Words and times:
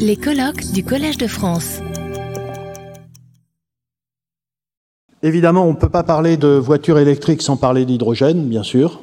Les 0.00 0.16
colloques 0.16 0.72
du 0.72 0.82
Collège 0.82 1.18
de 1.18 1.28
France. 1.28 1.78
Évidemment, 5.22 5.66
on 5.66 5.70
ne 5.70 5.76
peut 5.76 5.88
pas 5.88 6.02
parler 6.02 6.36
de 6.36 6.48
voitures 6.48 6.98
électriques 6.98 7.42
sans 7.42 7.56
parler 7.56 7.84
d'hydrogène, 7.84 8.48
bien 8.48 8.64
sûr. 8.64 9.00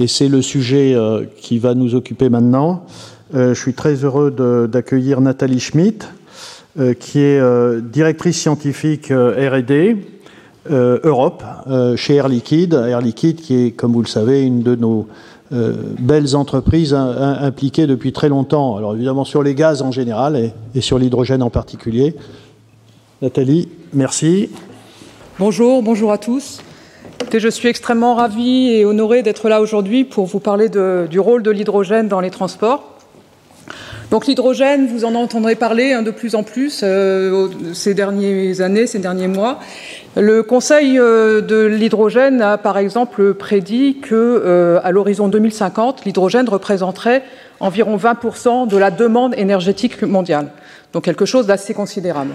Et 0.00 0.08
c'est 0.08 0.28
le 0.28 0.42
sujet 0.42 0.94
euh, 0.94 1.24
qui 1.40 1.58
va 1.58 1.74
nous 1.74 1.94
occuper 1.94 2.28
maintenant. 2.28 2.86
Euh, 3.34 3.54
je 3.54 3.60
suis 3.60 3.74
très 3.74 4.04
heureux 4.04 4.68
d'accueillir 4.68 5.20
Nathalie 5.20 5.60
Schmitt, 5.60 6.08
euh, 6.78 6.92
qui 6.94 7.20
est 7.20 7.40
directrice 7.80 8.40
scientifique 8.40 9.12
RD 9.12 9.96
Europe 10.70 11.44
chez 11.96 12.16
Air 12.16 12.28
Liquide. 12.28 12.74
Air 12.74 13.00
Liquide, 13.00 13.36
qui 13.36 13.66
est, 13.66 13.70
comme 13.70 13.92
vous 13.92 14.02
le 14.02 14.08
savez, 14.08 14.42
une 14.42 14.62
de 14.62 14.74
nos 14.74 15.08
belles 15.50 16.36
entreprises 16.36 16.94
impliquées 16.94 17.86
depuis 17.86 18.12
très 18.12 18.28
longtemps. 18.28 18.76
Alors 18.76 18.94
évidemment 18.94 19.24
sur 19.24 19.42
les 19.42 19.54
gaz 19.54 19.82
en 19.82 19.92
général 19.92 20.36
et, 20.36 20.52
et 20.74 20.80
sur 20.80 20.98
l'hydrogène 20.98 21.42
en 21.42 21.50
particulier. 21.50 22.14
Nathalie, 23.22 23.68
merci. 23.92 24.50
Bonjour, 25.38 25.82
bonjour 25.82 26.12
à 26.12 26.18
tous. 26.18 26.60
Je 27.36 27.48
suis 27.48 27.68
extrêmement 27.68 28.14
ravie 28.14 28.70
et 28.70 28.84
honorée 28.84 29.22
d'être 29.22 29.48
là 29.48 29.60
aujourd'hui 29.60 30.04
pour 30.04 30.26
vous 30.26 30.40
parler 30.40 30.68
du 30.68 31.20
rôle 31.20 31.42
de 31.42 31.50
l'hydrogène 31.50 32.08
dans 32.08 32.20
les 32.20 32.30
transports. 32.30 32.97
Donc 34.10 34.26
l'hydrogène, 34.26 34.86
vous 34.86 35.04
en 35.04 35.14
entendrez 35.14 35.54
parler 35.54 35.92
hein, 35.92 36.00
de 36.00 36.10
plus 36.10 36.34
en 36.34 36.42
plus 36.42 36.80
euh, 36.82 37.48
ces 37.74 37.92
dernières 37.92 38.62
années, 38.62 38.86
ces 38.86 39.00
derniers 39.00 39.28
mois. 39.28 39.58
Le 40.16 40.42
Conseil 40.42 40.98
euh, 40.98 41.42
de 41.42 41.66
l'hydrogène 41.66 42.40
a 42.40 42.56
par 42.56 42.78
exemple 42.78 43.34
prédit 43.34 43.98
que 44.00 44.14
euh, 44.14 44.80
à 44.82 44.92
l'horizon 44.92 45.28
2050, 45.28 46.06
l'hydrogène 46.06 46.48
représenterait 46.48 47.22
environ 47.60 47.98
20% 47.98 48.66
de 48.66 48.76
la 48.78 48.90
demande 48.90 49.34
énergétique 49.36 50.02
mondiale. 50.02 50.52
Donc 50.94 51.04
quelque 51.04 51.26
chose 51.26 51.46
d'assez 51.46 51.74
considérable. 51.74 52.30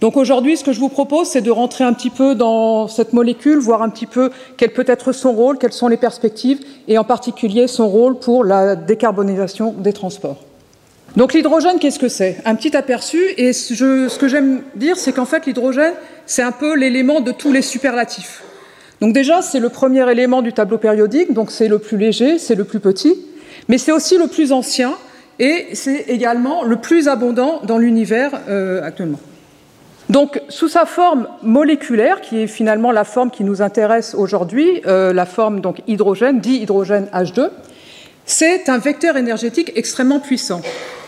Donc 0.00 0.16
aujourd'hui, 0.16 0.56
ce 0.56 0.62
que 0.62 0.72
je 0.72 0.78
vous 0.78 0.88
propose, 0.88 1.28
c'est 1.28 1.40
de 1.40 1.50
rentrer 1.50 1.82
un 1.82 1.94
petit 1.94 2.10
peu 2.10 2.36
dans 2.36 2.86
cette 2.86 3.12
molécule, 3.12 3.58
voir 3.58 3.82
un 3.82 3.88
petit 3.88 4.06
peu 4.06 4.30
quel 4.56 4.72
peut 4.72 4.84
être 4.86 5.10
son 5.10 5.32
rôle, 5.32 5.58
quelles 5.58 5.72
sont 5.72 5.88
les 5.88 5.96
perspectives, 5.96 6.60
et 6.86 6.96
en 6.96 7.04
particulier 7.04 7.66
son 7.66 7.88
rôle 7.88 8.18
pour 8.18 8.44
la 8.44 8.76
décarbonisation 8.76 9.72
des 9.72 9.92
transports. 9.92 10.38
Donc 11.16 11.34
l'hydrogène, 11.34 11.78
qu'est-ce 11.78 11.98
que 11.98 12.08
c'est? 12.08 12.38
Un 12.46 12.54
petit 12.54 12.74
aperçu, 12.76 13.20
et 13.36 13.52
ce 13.52 14.18
que 14.18 14.28
j'aime 14.28 14.62
dire, 14.76 14.96
c'est 14.96 15.12
qu'en 15.12 15.26
fait 15.26 15.44
l'hydrogène, 15.46 15.92
c'est 16.24 16.42
un 16.42 16.52
peu 16.52 16.74
l'élément 16.74 17.20
de 17.20 17.32
tous 17.32 17.52
les 17.52 17.62
superlatifs. 17.62 18.42
Donc 19.00 19.12
déjà, 19.12 19.42
c'est 19.42 19.60
le 19.60 19.68
premier 19.68 20.10
élément 20.10 20.40
du 20.40 20.52
tableau 20.52 20.78
périodique, 20.78 21.34
donc 21.34 21.50
c'est 21.50 21.68
le 21.68 21.78
plus 21.78 21.98
léger, 21.98 22.38
c'est 22.38 22.54
le 22.54 22.64
plus 22.64 22.80
petit, 22.80 23.14
mais 23.68 23.76
c'est 23.76 23.92
aussi 23.92 24.16
le 24.16 24.26
plus 24.26 24.52
ancien, 24.52 24.94
et 25.38 25.66
c'est 25.74 26.04
également 26.08 26.62
le 26.62 26.76
plus 26.76 27.08
abondant 27.08 27.60
dans 27.64 27.78
l'univers 27.78 28.30
euh, 28.48 28.82
actuellement. 28.82 29.20
Donc, 30.08 30.40
sous 30.48 30.68
sa 30.68 30.84
forme 30.84 31.26
moléculaire, 31.42 32.20
qui 32.20 32.42
est 32.42 32.46
finalement 32.46 32.92
la 32.92 33.04
forme 33.04 33.30
qui 33.30 33.44
nous 33.44 33.62
intéresse 33.62 34.14
aujourd'hui, 34.14 34.82
euh, 34.86 35.12
la 35.12 35.26
forme 35.26 35.60
donc 35.60 35.82
hydrogène, 35.86 36.38
dit 36.38 36.56
hydrogène 36.56 37.08
H2, 37.14 37.50
c'est 38.26 38.68
un 38.68 38.78
vecteur 38.78 39.16
énergétique 39.16 39.72
extrêmement 39.76 40.20
puissant. 40.20 40.60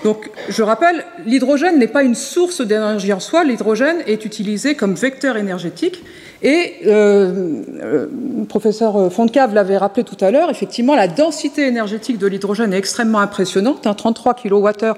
Donc, 0.05 0.31
je 0.49 0.63
rappelle, 0.63 1.05
l'hydrogène 1.25 1.79
n'est 1.79 1.89
pas 1.89 2.03
une 2.03 2.15
source 2.15 2.61
d'énergie 2.61 3.13
en 3.13 3.21
soi, 3.21 3.45
l'hydrogène 3.45 3.99
est 4.07 4.25
utilisé 4.25 4.75
comme 4.75 4.95
vecteur 4.95 5.37
énergétique. 5.37 6.03
Et 6.43 6.75
euh, 6.87 7.63
euh, 7.83 8.07
le 8.39 8.45
professeur 8.45 9.11
Fontcave 9.11 9.55
l'avait 9.55 9.79
rappelé 9.79 10.05
tout 10.05 10.23
à 10.23 10.31
l'heure, 10.31 10.51
effectivement, 10.51 10.95
la 10.95 11.09
densité 11.09 11.67
énergétique 11.67 12.19
de 12.19 12.27
l'hydrogène 12.27 12.75
est 12.75 12.79
extrêmement 12.79 13.21
impressionnante, 13.21 13.83
33 13.83 14.35
kWh 14.35 14.93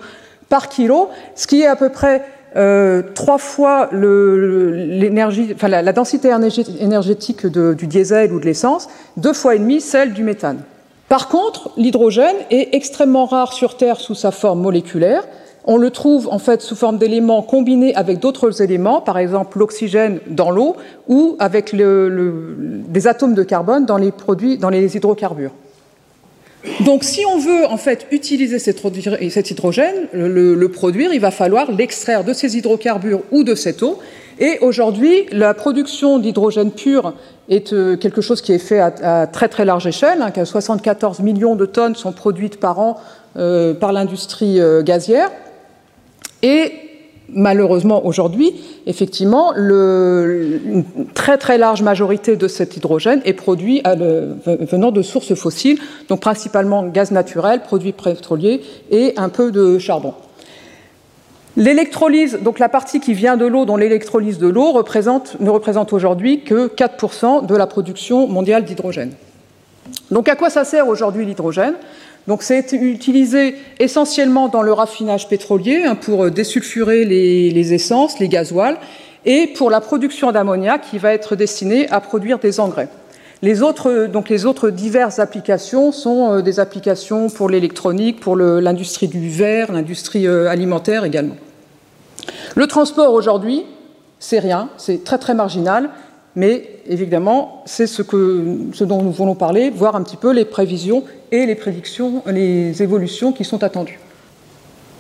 par 0.48 0.69
kilo, 0.69 1.09
ce 1.34 1.47
qui 1.47 1.62
est 1.62 1.67
à 1.67 1.77
peu 1.77 1.91
près 1.91 2.22
euh, 2.56 3.03
trois 3.14 3.39
fois 3.39 3.91
la, 3.92 5.92
densité 5.92 6.31
énergétique 6.81 7.47
du 7.47 7.87
diesel 7.87 8.32
ou 8.32 8.41
de 8.41 8.47
l'essence, 8.47 8.88
deux 9.16 9.34
fois 9.34 9.55
et 9.55 9.59
demi 9.59 9.81
celle 9.81 10.15
du 10.15 10.22
méthane. 10.22 10.60
Par 11.09 11.28
contre, 11.28 11.71
l'hydrogène 11.77 12.37
est 12.50 12.75
extrêmement 12.75 13.27
rare 13.27 13.53
sur 13.53 13.77
Terre 13.77 14.00
sous 14.00 14.15
sa 14.15 14.31
forme 14.31 14.61
moléculaire. 14.61 15.22
On 15.65 15.77
le 15.77 15.91
trouve 15.91 16.28
en 16.31 16.39
fait 16.39 16.62
sous 16.62 16.77
forme 16.77 16.99
d'éléments 16.99 17.43
combinés 17.43 17.94
avec 17.94 18.21
d'autres 18.21 18.62
éléments, 18.62 19.00
par 19.00 19.19
exemple 19.19 19.59
l'oxygène 19.59 20.21
dans 20.28 20.50
l'eau 20.50 20.77
ou 21.09 21.37
avec 21.39 21.75
des 21.75 23.06
atomes 23.06 23.34
de 23.34 23.43
carbone 23.43 23.84
dans 23.84 23.99
les 23.99 24.97
hydrocarbures. 24.97 25.53
Donc, 26.84 27.05
si 27.05 27.25
on 27.27 27.38
veut 27.38 27.67
en 27.67 27.77
fait 27.77 28.06
utiliser 28.11 28.59
cet 28.59 29.50
hydrogène, 29.50 30.09
le, 30.12 30.67
produire, 30.67 31.12
il 31.12 31.21
va 31.21 31.31
falloir 31.31 31.71
l'extraire 31.71 32.25
de 32.25 32.33
ces 32.33 32.56
hydrocarbures 32.56 33.23
ou 33.31 33.44
de 33.44 33.55
cette 33.55 33.83
eau. 33.83 33.99
Et 34.38 34.58
aujourd'hui, 34.60 35.26
la 35.32 35.54
production 35.54 36.19
d'hydrogène 36.19 36.70
pur 36.70 37.14
est 37.48 37.72
euh, 37.72 37.97
quelque 37.97 38.20
chose 38.20 38.42
qui 38.42 38.52
est 38.52 38.58
fait 38.58 38.80
à, 38.80 39.26
très 39.26 39.48
très 39.48 39.64
large 39.64 39.86
échelle. 39.86 40.19
74 40.44 41.20
hein, 41.20 41.22
millions 41.22 41.56
de 41.56 41.64
tonnes 41.64 41.94
sont 41.94 42.12
produites 42.12 42.60
par 42.60 42.78
an 42.78 42.98
euh, 43.36 43.72
par 43.72 43.92
l'industrie 43.92 44.60
euh, 44.60 44.82
gazière. 44.82 45.30
Et 46.42 46.72
malheureusement 47.30 48.04
aujourd'hui, 48.04 48.52
effectivement, 48.86 49.54
une 49.56 50.84
très 51.14 51.38
très 51.38 51.56
large 51.56 51.82
majorité 51.82 52.36
de 52.36 52.46
cet 52.46 52.76
hydrogène 52.76 53.22
est 53.25 53.32
produit 53.32 53.82
venant 54.44 54.92
de 54.92 55.02
sources 55.02 55.34
fossiles, 55.34 55.78
donc 56.08 56.20
principalement 56.20 56.86
gaz 56.86 57.10
naturel, 57.10 57.62
produits 57.62 57.92
pétroliers 57.92 58.60
et 58.91 59.14
un 59.16 59.28
peu 59.28 59.50
de 59.50 59.78
charbon. 59.78 60.14
L'électrolyse, 61.56 62.39
donc 62.43 62.59
la 62.59 62.69
partie 62.69 63.00
qui 63.00 63.15
vient 63.15 63.39
de 63.39 63.47
l'eau, 63.47 63.65
dont 63.65 63.77
l'électrolyse 63.77 64.39
de 64.39 64.47
l'eau 64.47 64.75
ne 64.75 65.50
représente 65.50 65.93
aujourd'hui 65.94 66.43
que 66.43 66.69
4% 66.69 67.47
de 67.47 67.56
la 67.56 67.67
production 67.67 68.27
mondiale 68.27 68.65
d'hydrogène. 68.65 69.12
Donc 70.11 70.28
à 70.28 70.37
quoi 70.37 70.50
ça 70.50 70.65
sert 70.65 70.87
aujourd'hui 70.87 71.25
l'hydrogène? 71.25 71.75
Donc 72.27 72.43
c'est 72.43 72.72
utilisé 72.72 73.55
essentiellement 73.78 74.49
dans 74.49 74.61
le 74.61 74.72
raffinage 74.72 75.28
pétrolier 75.28 75.84
hein, 75.87 75.94
pour 75.94 76.31
désulfurer 76.31 77.06
les, 77.06 77.73
essences, 77.73 78.19
les 78.19 78.28
gasoils, 78.28 78.77
et 79.25 79.47
pour 79.47 79.71
la 79.71 79.81
production 79.81 80.33
d'ammoniac 80.33 80.83
qui 80.91 80.99
va 80.99 81.15
être 81.15 81.37
destiné 81.37 81.88
à 81.88 82.00
produire 82.00 82.38
des 82.38 82.61
engrais. 82.61 82.88
Les 83.43 83.62
autres, 83.62 84.06
donc 84.06 84.28
les 84.28 84.44
autres 84.44 84.71
diverses 84.71 85.19
applications 85.19 85.91
sont 85.93 86.33
euh, 86.33 86.43
des 86.43 86.59
applications 86.61 87.28
pour 87.28 87.49
l'électronique, 87.49 88.21
pour 88.21 88.37
l'industrie 88.37 89.09
du 89.09 89.28
verre, 89.28 89.73
l'industrie 89.73 90.27
euh, 90.27 90.49
alimentaire 90.49 91.05
également. 91.05 91.37
Le 92.54 92.66
transport 92.66 93.12
aujourd'hui, 93.12 93.64
c'est 94.19 94.38
rien, 94.38 94.69
c'est 94.76 95.04
très 95.04 95.19
très 95.19 95.34
marginal, 95.34 95.91
mais 96.37 96.69
évidemment, 96.87 97.62
c'est 97.64 97.87
ce, 97.87 98.03
dont 98.84 99.03
nous 99.03 99.10
voulons 99.10 99.34
parler, 99.34 99.70
voir 99.70 99.97
un 99.97 100.03
petit 100.03 100.16
peu 100.16 100.32
les 100.32 100.44
prévisions 100.44 101.04
et 101.32 101.47
les 101.47 101.54
prédictions, 101.54 102.22
les 102.26 102.82
évolutions 102.82 103.32
qui 103.32 103.44
sont 103.44 103.64
attendues. 103.64 103.98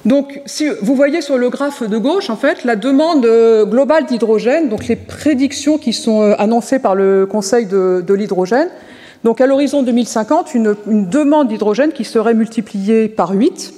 Donc, 0.06 0.40
si 0.46 0.68
vous 0.82 0.94
voyez 0.94 1.20
sur 1.20 1.36
le 1.36 1.50
graphe 1.50 1.82
de 1.82 1.98
gauche, 1.98 2.30
en 2.30 2.36
fait, 2.36 2.64
la 2.64 2.76
demande 2.76 3.26
euh, 3.26 3.66
globale 3.66 4.06
d'hydrogène, 4.06 4.68
donc 4.68 4.86
les 4.86 4.94
prédictions 4.94 5.78
qui 5.78 5.92
sont 5.92 6.22
euh, 6.22 6.34
annoncées 6.38 6.78
par 6.78 6.94
le 6.94 7.26
Conseil 7.26 7.66
de, 7.66 8.04
l'hydrogène. 8.14 8.68
Donc, 9.24 9.40
à 9.40 9.46
l'horizon 9.46 9.82
2050, 9.82 10.54
une, 10.54 10.76
demande 10.86 11.48
d'hydrogène 11.48 11.90
qui 11.90 12.04
serait 12.04 12.34
multipliée 12.34 13.08
par 13.08 13.32
8, 13.32 13.74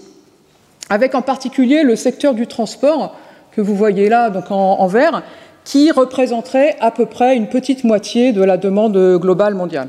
avec 0.91 1.15
en 1.15 1.23
particulier 1.23 1.83
le 1.83 1.97
secteur 1.97 2.35
du 2.35 2.47
transport 2.47 3.17
que 3.59 3.63
vous 3.63 3.75
voyez 3.75 4.09
là, 4.09 4.31
donc 4.31 4.53
en 4.53 4.87
vert, 4.87 5.25
qui 5.65 5.91
représenterait 5.91 6.77
à 6.79 6.93
peu 6.93 7.07
près 7.07 7.37
une 7.37 7.49
petite 7.49 7.83
moitié 7.83 8.31
de 8.31 8.41
la 8.45 8.57
demande 8.57 8.97
globale 9.19 9.55
mondiale. 9.55 9.89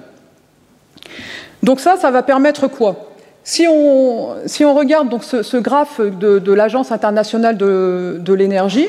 Donc 1.62 1.79
ça, 1.79 1.96
ça 1.96 2.09
va 2.09 2.24
permettre 2.24 2.68
quoi? 2.68 2.96
Si 3.44 3.68
on, 3.69 4.29
si 4.47 4.66
on, 4.66 4.74
regarde 4.74 5.08
donc 5.08 5.24
ce, 5.24 5.58
graphe 5.58 6.02
de, 6.02 6.52
l'Agence 6.52 6.91
internationale 6.91 7.58
de, 7.58 8.17
de 8.20 8.34
l'énergie, 8.34 8.88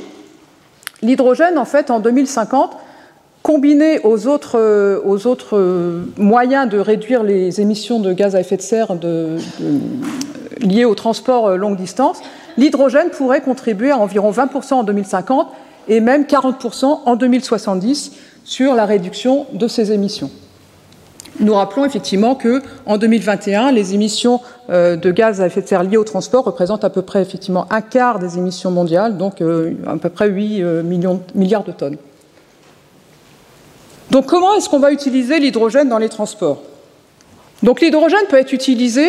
l'hydrogène, 1.02 1.58
en 1.58 1.66
fait, 1.66 1.90
en 1.90 2.00
2050, 2.00 2.74
combiné 3.42 4.00
aux 4.02 4.28
autres, 4.28 4.58
aux 5.04 5.26
autres, 5.26 6.04
moyens 6.16 6.70
de 6.70 6.78
réduire 6.78 7.22
les 7.22 7.60
émissions 7.60 8.00
de 8.00 8.14
gaz 8.14 8.34
à 8.34 8.40
effet 8.40 8.56
de 8.56 8.62
serre 8.62 8.96
liées 10.60 10.86
au 10.86 10.94
transport 10.94 11.50
longue 11.58 11.76
distance, 11.76 12.22
l'hydrogène 12.60 13.08
pourrait 13.08 13.40
contribuer 13.40 13.90
à 13.90 13.98
environ 13.98 14.30
20% 14.30 14.74
en 14.74 14.84
2050 14.84 15.48
et 15.88 16.00
même 16.00 16.24
40% 16.24 17.00
en 17.06 17.16
2070 17.16 18.12
sur 18.44 18.74
la 18.74 18.84
réduction 18.84 19.46
de 19.54 19.66
ces 19.66 19.92
émissions. 19.92 20.30
Nous 21.38 21.54
rappelons 21.54 21.86
effectivement 21.86 22.34
que 22.34 22.60
en 22.84 22.98
2021, 22.98 23.72
les 23.72 23.94
émissions 23.94 24.40
euh, 24.68 24.96
de 24.96 25.10
gaz 25.10 25.40
à 25.40 25.46
effet 25.46 25.62
de 25.62 25.66
serre 25.66 25.84
liées 25.84 25.96
au 25.96 26.04
transport 26.04 26.44
représentent 26.44 26.84
à 26.84 26.90
peu 26.90 27.00
près 27.00 27.22
effectivement 27.22 27.66
un 27.70 27.80
quart 27.80 28.18
des 28.18 28.36
émissions 28.36 28.70
mondiales, 28.70 29.16
donc 29.16 29.40
euh, 29.40 29.72
à 29.86 29.96
peu 29.96 30.10
près 30.10 30.28
8 30.28 30.62
euh, 30.62 30.82
milliards 31.34 31.64
de 31.64 31.72
tonnes. 31.72 31.96
Donc 34.10 34.26
comment 34.26 34.54
est-ce 34.54 34.68
qu'on 34.68 34.80
va 34.80 34.92
utiliser 34.92 35.38
l'hydrogène 35.38 35.88
dans 35.88 35.98
les 35.98 36.10
transports? 36.10 36.62
Donc 37.62 37.80
l'hydrogène 37.80 38.26
peut 38.28 38.38
être 38.38 38.52
utilisé 38.52 39.06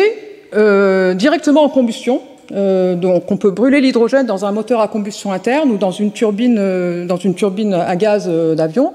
directement 1.14 1.64
en 1.64 1.70
combustion, 1.70 2.20
donc 2.52 3.30
on 3.30 3.36
peut 3.36 3.50
brûler 3.50 3.80
l'hydrogène 3.80 4.26
dans 4.26 4.44
un 4.44 4.52
moteur 4.52 4.80
à 4.80 4.88
combustion 4.88 5.32
interne 5.32 5.70
ou 5.70 5.78
dans 5.78 5.90
une 5.90 6.12
turbine, 6.12 7.06
dans 7.06 7.16
une 7.16 7.34
turbine 7.34 7.74
à 7.74 7.96
gaz 7.96 8.28
d'avion. 8.28 8.92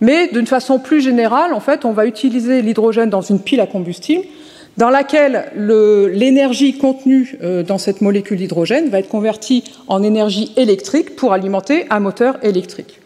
Mais 0.00 0.28
d'une 0.28 0.46
façon 0.46 0.78
plus 0.78 1.00
générale, 1.00 1.52
en 1.52 1.60
fait, 1.60 1.84
on 1.84 1.92
va 1.92 2.06
utiliser 2.06 2.62
l'hydrogène 2.62 3.10
dans 3.10 3.20
une 3.20 3.40
pile 3.40 3.60
à 3.60 3.66
combustible 3.66 4.24
dans 4.76 4.90
laquelle 4.90 5.52
l'énergie 5.56 6.78
contenue 6.78 7.36
euh, 7.42 7.62
dans 7.62 7.78
cette 7.78 8.00
molécule 8.00 8.38
d'hydrogène 8.38 8.88
va 8.88 9.00
être 9.00 9.08
convertie 9.08 9.64
en 9.88 10.02
énergie 10.02 10.52
électrique 10.56 11.16
pour 11.16 11.32
alimenter 11.32 11.86
un 11.90 12.00
moteur 12.00 12.38
électrique. 12.42 12.99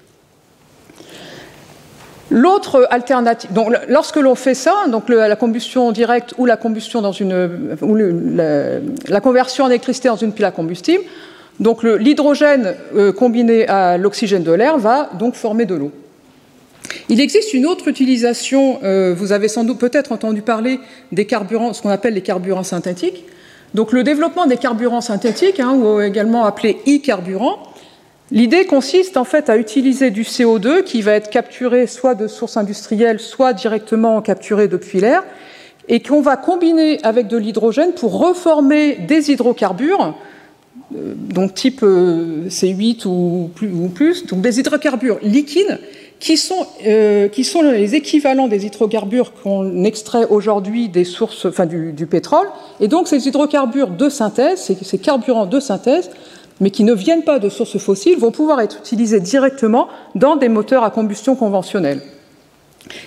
L'autre 2.34 2.88
alternative, 2.90 3.48
lorsque 3.88 4.16
l'on 4.16 4.34
fait 4.34 4.54
ça, 4.54 4.75
donc 4.88 5.08
la 5.08 5.36
combustion 5.36 5.92
directe 5.92 6.34
ou 6.36 6.46
la 6.46 6.56
combustion 6.56 7.00
dans 7.00 7.12
une, 7.12 7.76
ou 7.81 7.94
la, 7.94 9.20
conversion 9.20 9.66
en 9.66 9.69
électricité 9.69 10.08
dans 10.08 10.16
une 10.16 10.32
pile 10.32 10.44
à 10.44 10.50
combustible, 10.50 11.04
donc 11.60 11.84
l'hydrogène 11.84 12.75
euh, 12.96 13.12
combiné 13.12 13.69
à 13.69 13.98
l'oxygène 13.98 14.42
de 14.42 14.50
l'air 14.50 14.78
va 14.78 15.10
donc 15.16 15.36
former 15.36 15.64
de 15.64 15.76
l'eau. 15.76 15.92
Il 17.08 17.20
existe 17.20 17.54
une 17.54 17.66
autre 17.66 17.86
utilisation, 17.86 18.80
euh, 18.82 19.14
vous 19.16 19.30
avez 19.30 19.46
sans 19.46 19.62
doute 19.62 19.78
peut-être 19.78 20.10
entendu 20.10 20.42
parler 20.42 20.80
des 21.12 21.26
carburants, 21.26 21.72
ce 21.72 21.82
qu'on 21.82 21.90
appelle 21.90 22.14
les 22.14 22.22
carburants 22.22 22.64
synthétiques. 22.64 23.25
Donc 23.75 23.92
le 23.92 24.02
développement 24.02 24.46
des 24.46 24.56
carburants 24.56 25.00
synthétiques, 25.00 25.60
hein, 25.60 25.75
ou 25.75 26.00
également 26.00 26.46
appelés 26.46 26.78
e-carburants, 26.88 27.62
l'idée 28.31 28.67
consiste 28.67 29.17
en 29.17 29.25
fait 29.25 29.50
à 29.50 29.56
utiliser 29.56 30.11
du 30.11 30.23
CO2 30.23 30.82
qui 30.82 31.03
va 31.03 31.12
être 31.12 31.31
capturé 31.31 31.87
soit 31.87 32.15
de 32.15 32.26
sources 32.26 32.56
industrielles, 32.56 33.21
soit 33.21 33.53
directement 33.53 34.21
capturé 34.23 34.69
depuis 34.69 35.00
l'air, 35.00 35.23
et 35.88 36.00
qu'on 36.00 36.21
va 36.21 36.37
combiner 36.37 36.99
avec 37.03 37.29
de 37.29 37.37
l'hydrogène 37.37 37.93
pour 37.93 38.19
reformer 38.19 38.97
des 38.97 39.31
hydrocarbures, 39.31 40.15
euh, 40.94 41.15
donc 41.17 41.55
type 41.55 41.81
euh, 41.82 42.49
C8 42.49 43.06
ou 43.06 43.50
plus, 43.94 44.26
donc 44.26 44.41
des 44.41 44.61
hydrocarbures 44.61 45.19
liquides 45.23 45.79
qui 46.25 46.38
sont, 46.38 46.67
euh, 46.87 47.29
qui 47.29 47.44
sont 47.44 47.61
les 47.61 47.94
équivalents 47.94 48.49
des 48.49 48.65
hydrocarbures 48.65 49.32
qu'on 49.35 49.85
extrait 49.85 50.26
aujourd'hui 50.31 50.88
des 50.88 51.05
sources, 51.05 51.44
enfin 51.44 51.67
du, 51.67 52.06
pétrole. 52.06 52.47
Et 52.81 52.88
donc 52.88 53.09
ces 53.09 53.29
hydrocarbures 53.29 53.91
de 53.91 54.09
synthèse, 54.09 54.73
ces, 54.82 54.99
carburants 54.99 55.44
de 55.44 55.61
synthèse, 55.61 56.11
mais 56.60 56.70
qui 56.70 56.84
ne 56.84 56.92
viennent 56.92 57.24
pas 57.24 57.38
de 57.38 57.48
sources 57.48 57.78
fossiles, 57.78 58.18
vont 58.18 58.30
pouvoir 58.30 58.60
être 58.60 58.78
utilisés 58.78 59.20
directement 59.20 59.88
dans 60.14 60.36
des 60.36 60.48
moteurs 60.48 60.84
à 60.84 60.90
combustion 60.90 61.34
conventionnels. 61.36 62.00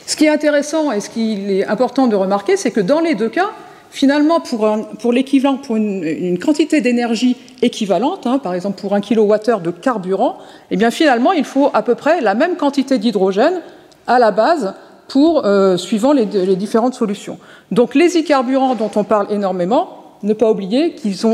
Ce 0.06 0.16
qui 0.16 0.26
est 0.26 0.30
intéressant 0.30 0.92
et 0.92 1.00
ce 1.00 1.10
qu'il 1.10 1.52
est 1.52 1.66
important 1.66 2.08
de 2.08 2.16
remarquer, 2.16 2.58
c'est 2.58 2.72
que 2.72 2.82
dans 2.82 3.00
les 3.00 3.16
deux 3.16 3.30
cas, 3.30 3.52
finalement, 3.92 4.40
pour, 4.40 5.14
l'équivalent, 5.14 5.58
pour 5.58 5.76
une, 5.76 6.38
quantité 6.40 6.82
d'énergie 6.82 7.38
équivalente, 7.62 8.28
hein, 8.28 8.40
par 8.40 8.54
exemple 8.54 8.80
pour 8.80 8.94
un 8.94 9.02
kilowattheure 9.02 9.62
de 9.62 9.72
carburant, 9.72 10.38
eh 10.72 10.78
bien 10.78 10.92
finalement, 10.92 11.32
il 11.32 11.46
faut 11.46 11.70
à 11.74 11.84
peu 11.84 11.96
près 11.96 12.22
la 12.22 12.36
même 12.36 12.56
quantité 12.58 12.98
d'hydrogène 12.98 13.62
à 14.08 14.20
la 14.20 14.32
base 14.32 14.74
euh, 15.16 15.78
suivant 15.78 16.12
les, 16.12 16.26
différentes 16.56 16.94
solutions. 16.94 17.40
Donc 17.72 17.96
les 17.96 18.18
e-carburants 18.18 18.76
dont 18.76 18.92
on 18.96 19.04
parle 19.04 19.28
énormément, 19.32 20.18
ne 20.24 20.34
pas 20.34 20.50
oublier 20.50 20.94
qu'ils 20.94 21.26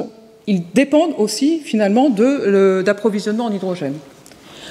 ils 0.48 0.64
dépendent 0.74 1.14
aussi 1.18 1.60
finalement 1.60 2.10
d'approvisionnement 2.10 3.46
en 3.46 3.52
hydrogène. 3.52 3.96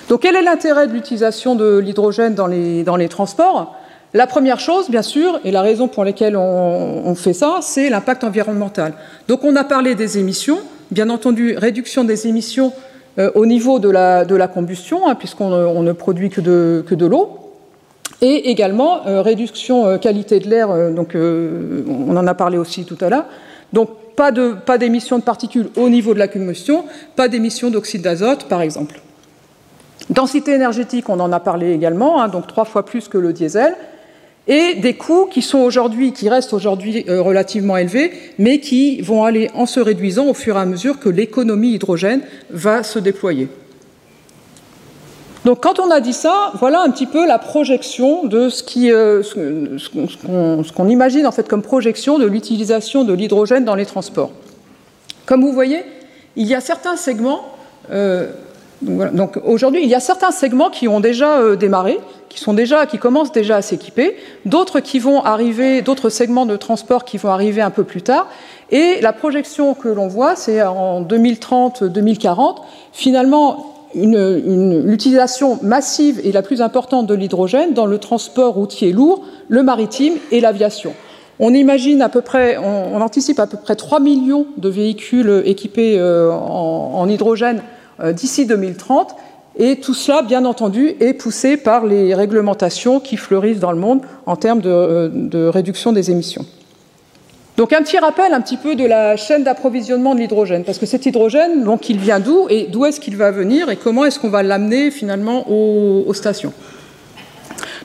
Donc 0.09 0.21
quel 0.23 0.37
est 0.37 0.43
l'intérêt 0.43 0.87
de 0.87 0.93
l'utilisation 0.93 1.55
de 1.55 1.79
l'hydrogène 1.79 2.35
dans 2.35 2.47
les, 2.47 3.09
transports? 3.09 3.77
La 4.15 4.27
première 4.27 4.61
chose, 4.61 4.91
bien 4.91 5.03
sûr, 5.03 5.41
et 5.45 5.51
la 5.51 5.63
raison 5.63 5.89
pour 5.89 6.05
laquelle 6.05 6.37
on, 6.37 7.15
fait 7.15 7.33
ça, 7.33 7.61
c'est 7.63 7.89
l'impact 7.89 8.25
environnemental. 8.25 8.93
Donc 9.29 9.45
on 9.45 9.57
a 9.57 9.65
parlé 9.65 9.95
des 9.95 10.19
émissions, 10.19 10.59
bien 10.91 11.09
entendu, 11.09 11.57
réduction 11.57 12.05
des 12.05 12.27
émissions 12.27 12.73
euh, 13.19 13.31
au 13.35 13.47
niveau 13.47 13.79
de 13.79 13.89
la, 13.89 14.49
combustion, 14.49 15.09
hein, 15.09 15.15
puisqu'on 15.15 15.83
ne 15.83 15.93
produit 15.93 16.29
que 16.29 16.41
de, 16.43 17.07
l'eau, 17.07 17.39
et 18.21 18.51
également 18.51 19.07
euh, 19.07 19.23
réduction 19.23 19.87
euh, 19.87 19.97
qualité 19.97 20.41
de 20.41 20.49
l'air, 20.49 20.69
donc 20.93 21.17
on 21.17 22.17
en 22.17 22.27
a 22.27 22.35
parlé 22.35 22.59
aussi 22.59 22.85
tout 22.85 22.99
à 23.01 23.09
l'heure. 23.09 23.25
Donc 23.73 23.89
pas 24.17 24.79
d'émissions 24.79 25.19
de, 25.19 25.23
particules 25.23 25.69
au 25.77 25.89
niveau 25.89 26.15
de 26.15 26.19
la 26.19 26.29
combustion, 26.29 26.85
pas 27.17 27.29
d'émissions 27.29 27.71
d'oxyde 27.71 28.03
d'azote, 28.03 28.45
par 28.45 28.63
exemple. 28.63 29.01
Densité 30.11 30.53
énergétique, 30.53 31.09
on 31.09 31.21
en 31.21 31.33
a 31.33 31.41
parlé 31.41 31.73
également, 31.73 32.21
hein, 32.21 32.29
donc 32.29 32.47
trois 32.47 32.65
fois 32.65 32.85
plus 32.85 33.09
que 33.09 33.19
le 33.19 33.33
diesel 33.33 33.77
et 34.49 34.75
des 34.75 34.95
coûts 34.95 35.27
qui 35.31 35.41
sont 35.41 35.59
aujourd'hui, 35.59 36.13
qui 36.13 36.29
restent 36.29 36.53
aujourd'hui 36.53 37.05
euh, 37.09 37.23
relativement 37.23 37.77
élevés, 37.77 38.13
mais 38.39 38.59
qui 38.59 39.01
vont 39.01 39.23
aller 39.25 39.49
en 39.55 39.67
se 39.67 39.79
réduisant 39.79 40.27
au 40.27 40.35
fur 40.35 40.57
et 40.57 40.61
à 40.61 40.65
mesure 40.65 40.99
que 40.99 41.09
l'économie 41.09 41.75
hydrogène 41.75 42.23
va 42.51 42.83
se 42.83 42.99
déployer. 42.99 43.49
Donc 45.45 45.61
quand 45.61 45.81
on 45.81 45.91
a 45.91 46.01
dit 46.01 46.13
ça, 46.13 46.53
voilà 46.55 46.83
un 46.83 46.91
petit 46.91 47.07
peu 47.07 47.27
la 47.27 47.39
projection 47.39 48.25
de 48.25 48.49
ce 48.49 48.63
euh, 48.93 49.23
ce 49.23 50.73
qu'on 50.73 50.89
imagine 50.89 51.27
en 51.27 51.33
fait 51.33 51.49
comme 51.49 51.63
projection 51.63 52.19
de 52.19 52.27
l'utilisation 52.27 53.05
de 53.05 53.13
l'hydrogène 53.13 53.65
dans 53.65 53.75
les 53.75 53.87
transports. 53.87 54.31
Comme 55.27 55.43
vous 55.43 55.53
voyez, 55.53 55.85
il 56.37 56.47
y 56.47 56.55
a 56.55 56.61
certains 56.61 56.97
segments 56.97 57.43
euh, 57.91 58.31
donc, 58.83 59.39
aujourd'hui, 59.45 59.83
il 59.85 59.89
y 59.89 59.95
a 59.95 60.01
certains 60.01 60.33
segments 60.33 60.69
qui 60.69 60.89
ont 60.89 60.99
déjà 60.99 61.39
euh, 61.39 61.55
démarré, 61.55 62.01
qui 62.29 62.41
sont 62.41 62.53
déjà, 62.53 62.87
qui 62.87 62.99
commencent 62.99 63.31
déjà 63.31 63.57
à 63.57 63.63
s'équiper, 63.63 64.17
d'autres 64.45 64.81
qui 64.81 64.99
vont 64.99 65.23
arriver, 65.23 65.83
d'autres 65.83 66.09
segments 66.09 66.47
de 66.47 66.57
transport 66.57 67.05
qui 67.05 67.17
vont 67.17 67.29
arriver 67.29 67.63
un 67.63 67.71
peu 67.71 67.85
plus 67.85 68.03
tard. 68.03 68.27
Et 68.71 69.01
la 69.01 69.13
projection 69.13 69.75
que 69.75 69.89
l'on 69.89 70.09
voit, 70.09 70.35
c'est 70.35 70.63
en 70.63 71.03
2030-2040, 71.03 72.57
finalement 72.93 73.82
l'utilisation 73.95 75.59
massive 75.63 76.21
et 76.25 76.33
la 76.33 76.43
plus 76.43 76.63
importante 76.63 77.07
de 77.07 77.15
l'hydrogène 77.15 77.75
dans 77.75 77.87
le 77.87 77.99
transport 77.99 78.55
routier 78.55 78.93
lourd, 78.93 79.25
le 79.49 79.63
maritime 79.63 80.15
et 80.31 80.41
l'aviation. 80.41 80.93
On 81.39 81.55
imagine 81.55 82.03
à 82.03 82.09
peu 82.09 82.21
près, 82.21 82.57
on, 82.59 83.01
anticipe 83.01 83.41
à 83.41 83.47
peu 83.47 83.57
près 83.57 83.75
3 83.75 84.01
millions 84.01 84.47
de 84.59 84.69
véhicules 84.69 85.43
équipés 85.45 85.99
euh, 85.99 86.31
en 86.31 87.09
hydrogène 87.09 87.63
euh, 88.01 88.13
d'ici 88.13 88.47
2030. 88.47 89.15
Et 89.57 89.77
tout 89.77 89.95
cela, 89.95 90.23
bien 90.23 90.45
entendu, 90.45 90.95
est 91.01 91.13
poussé 91.13 91.57
par 91.57 91.85
les 91.85 92.15
réglementations 92.15 93.01
qui 93.01 93.17
fleurissent 93.17 93.61
dans 93.61 93.73
le 93.73 93.79
monde 93.79 94.01
en 94.25 94.37
termes 94.37 94.61
de, 94.61 94.71
euh, 94.71 95.51
réduction 95.51 95.93
des 95.93 96.11
émissions. 96.11 96.47
Donc 97.57 97.73
un 97.73 97.83
petit 97.83 97.99
rappel 97.99 98.33
un 98.33 98.41
petit 98.41 98.57
peu 98.57 98.75
de 98.75 98.85
la 98.85 99.17
chaîne 99.17 99.45
d'approvisionnement 99.45 100.15
de 100.15 100.21
l'hydrogène, 100.21 100.65
parce 100.65 100.79
que 100.79 100.87
cet 100.87 101.05
hydrogène, 101.05 101.65
donc 101.65 101.91
il 101.91 101.99
vient 101.99 102.19
d'où 102.19 102.47
et 102.49 102.65
d'où 102.65 102.87
est-ce 102.87 102.99
qu'il 102.99 103.17
va 103.17 103.31
venir 103.31 103.69
et 103.69 103.77
comment 103.77 104.05
est-ce 104.05 104.19
qu'on 104.19 104.31
va 104.31 104.43
l'amener 104.43 104.91
finalement 104.91 105.51
aux, 105.51 106.13
stations. 106.15 106.53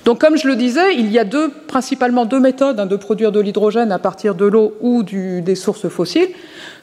Donc 0.06 0.20
comme 0.22 0.38
je 0.38 0.48
le 0.48 0.56
disais, 0.56 0.96
il 0.96 1.12
y 1.12 1.20
a 1.20 1.26
deux, 1.26 1.50
principalement 1.68 2.26
deux 2.26 2.40
méthodes 2.40 2.80
hein, 2.80 2.86
de 2.86 2.96
produire 2.96 3.34
de 3.34 3.42
l'hydrogène 3.42 3.92
à 3.92 4.00
partir 4.00 4.36
de 4.36 4.46
l'eau 4.46 4.74
ou 4.80 5.04
des 5.04 5.56
sources 5.56 5.90
fossiles. 5.90 6.30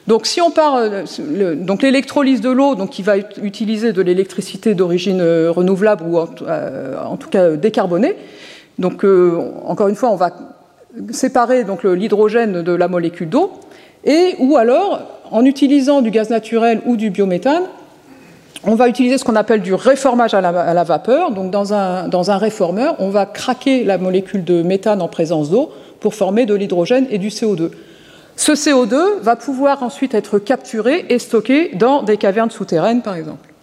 Donc 0.05 0.27
si 0.27 0.39
on 0.39 0.51
part, 0.51 0.75
euh, 0.75 1.55
donc 1.55 1.81
l'électrolyse 1.81 2.41
de 2.41 2.51
l'eau, 2.51 2.75
donc 2.75 2.91
qui 2.91 3.01
va 3.01 3.17
utiliser 3.17 3.93
de 3.93 4.01
l'électricité 4.03 4.75
d'origine 4.75 5.21
euh, 5.21 5.49
renouvelable 5.51 6.03
ou 6.07 6.19
en, 6.19 6.29
euh, 6.47 7.15
tout 7.19 7.29
cas 7.29 7.51
décarbonée. 7.51 8.15
Donc 8.77 9.05
encore 9.65 9.87
une 9.87 9.95
fois, 9.95 10.11
on 10.11 10.17
va 10.17 10.54
séparer 11.11 11.63
donc 11.63 11.83
l'hydrogène 11.83 12.61
de 12.61 12.71
la 12.71 12.87
molécule 12.87 13.29
d'eau, 13.29 13.51
et 14.03 14.35
ou 14.39 14.57
alors 14.57 15.01
en 15.31 15.45
utilisant 15.45 16.01
du 16.01 16.11
gaz 16.11 16.29
naturel 16.29 16.81
ou 16.85 16.95
du 16.95 17.09
biométhane, 17.09 17.63
on 18.63 18.75
va 18.75 18.87
utiliser 18.87 19.17
ce 19.17 19.23
qu'on 19.23 19.35
appelle 19.35 19.61
du 19.61 19.73
réformage 19.73 20.33
à 20.33 20.41
la, 20.41 20.83
vapeur. 20.83 21.31
Donc 21.31 21.51
dans 21.51 21.73
un, 21.73 22.07
dans 22.07 22.31
un 22.31 22.37
réformeur, 22.37 22.95
on 22.99 23.09
va 23.09 23.25
craquer 23.25 23.83
la 23.83 23.97
molécule 23.97 24.43
de 24.43 24.63
méthane 24.63 25.01
en 25.01 25.07
présence 25.07 25.51
d'eau 25.51 25.71
pour 25.99 26.15
former 26.15 26.45
de 26.45 26.55
l'hydrogène 26.55 27.05
et 27.11 27.17
du 27.17 27.29
CO2. 27.29 27.71
Ce 28.35 28.51
CO2 28.51 29.19
va 29.21 29.35
pouvoir 29.35 29.83
ensuite 29.83 30.13
être 30.13 30.39
capturé 30.39 31.05
et 31.09 31.19
stocké 31.19 31.71
dans 31.75 32.03
des 32.03 32.17
cavernes 32.17 32.51
souterraines, 32.51 33.01
par 33.01 33.15
exemple. 33.15 33.54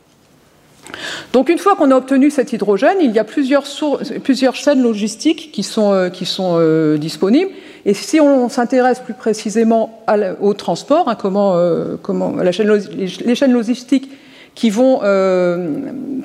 Donc 1.32 1.48
une 1.48 1.58
fois 1.58 1.76
qu'on 1.76 1.90
a 1.90 1.96
obtenu 1.96 2.30
cet 2.30 2.52
hydrogène, 2.52 2.98
il 3.00 3.12
y 3.12 3.18
a 3.18 3.24
plusieurs, 3.24 3.66
chaînes 3.66 4.82
logistiques 4.82 5.50
qui 5.52 5.62
sont, 5.62 5.92
euh, 5.92 6.10
euh, 6.40 6.98
disponibles. 6.98 7.50
Et 7.84 7.94
si 7.94 8.20
on 8.20 8.48
s'intéresse 8.48 9.00
plus 9.00 9.14
précisément 9.14 10.02
au 10.40 10.54
transport, 10.54 11.08
hein, 11.08 11.16
comment, 11.16 11.56
euh, 11.56 11.96
la 12.42 12.52
chaîne, 12.52 12.70
les 12.70 13.34
chaînes 13.34 13.52
logistiques 13.52 14.10
qui 14.54 14.70
vont, 14.70 15.00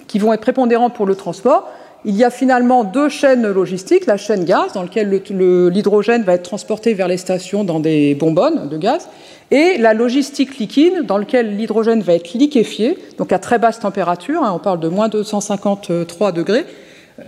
qui 0.07 0.19
vont 0.19 0.33
être 0.33 0.41
prépondérantes 0.41 0.93
pour 0.93 1.05
le 1.05 1.15
transport, 1.15 1.69
il 2.05 2.15
y 2.15 2.23
a 2.23 2.29
finalement 2.29 2.83
deux 2.83 3.09
chaînes 3.09 3.47
logistiques, 3.47 4.05
la 4.05 4.17
chaîne 4.17 4.45
gaz, 4.45 4.73
dans 4.73 4.83
laquelle 4.83 5.09
l'hydrogène 5.09 6.23
va 6.23 6.33
être 6.33 6.43
transporté 6.43 6.93
vers 6.93 7.07
les 7.07 7.17
stations 7.17 7.63
dans 7.63 7.79
des 7.79 8.15
bonbonnes 8.15 8.69
de 8.69 8.77
gaz, 8.77 9.09
et 9.49 9.77
la 9.77 9.93
logistique 9.93 10.57
liquide, 10.57 11.05
dans 11.05 11.17
laquelle 11.17 11.55
l'hydrogène 11.55 12.01
va 12.01 12.13
être 12.13 12.33
liquéfié, 12.33 12.97
donc 13.17 13.31
à 13.31 13.39
très 13.39 13.59
basse 13.59 13.79
température, 13.79 14.43
hein, 14.43 14.51
on 14.53 14.59
parle 14.59 14.79
de 14.79 14.89
moins 14.89 15.07
253 15.07 16.31
degrés. 16.33 16.65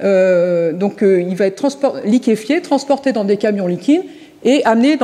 Euh, 0.04 0.74
donc 0.74 1.02
euh, 1.02 1.22
il 1.22 1.36
va 1.36 1.46
être 1.46 1.66
liquéfié, 2.06 2.62
transporté 2.62 3.14
dans 3.14 3.24
des 3.24 3.38
camions 3.38 3.68
liquides, 3.68 4.04
et 4.44 4.64
amenés 4.66 4.98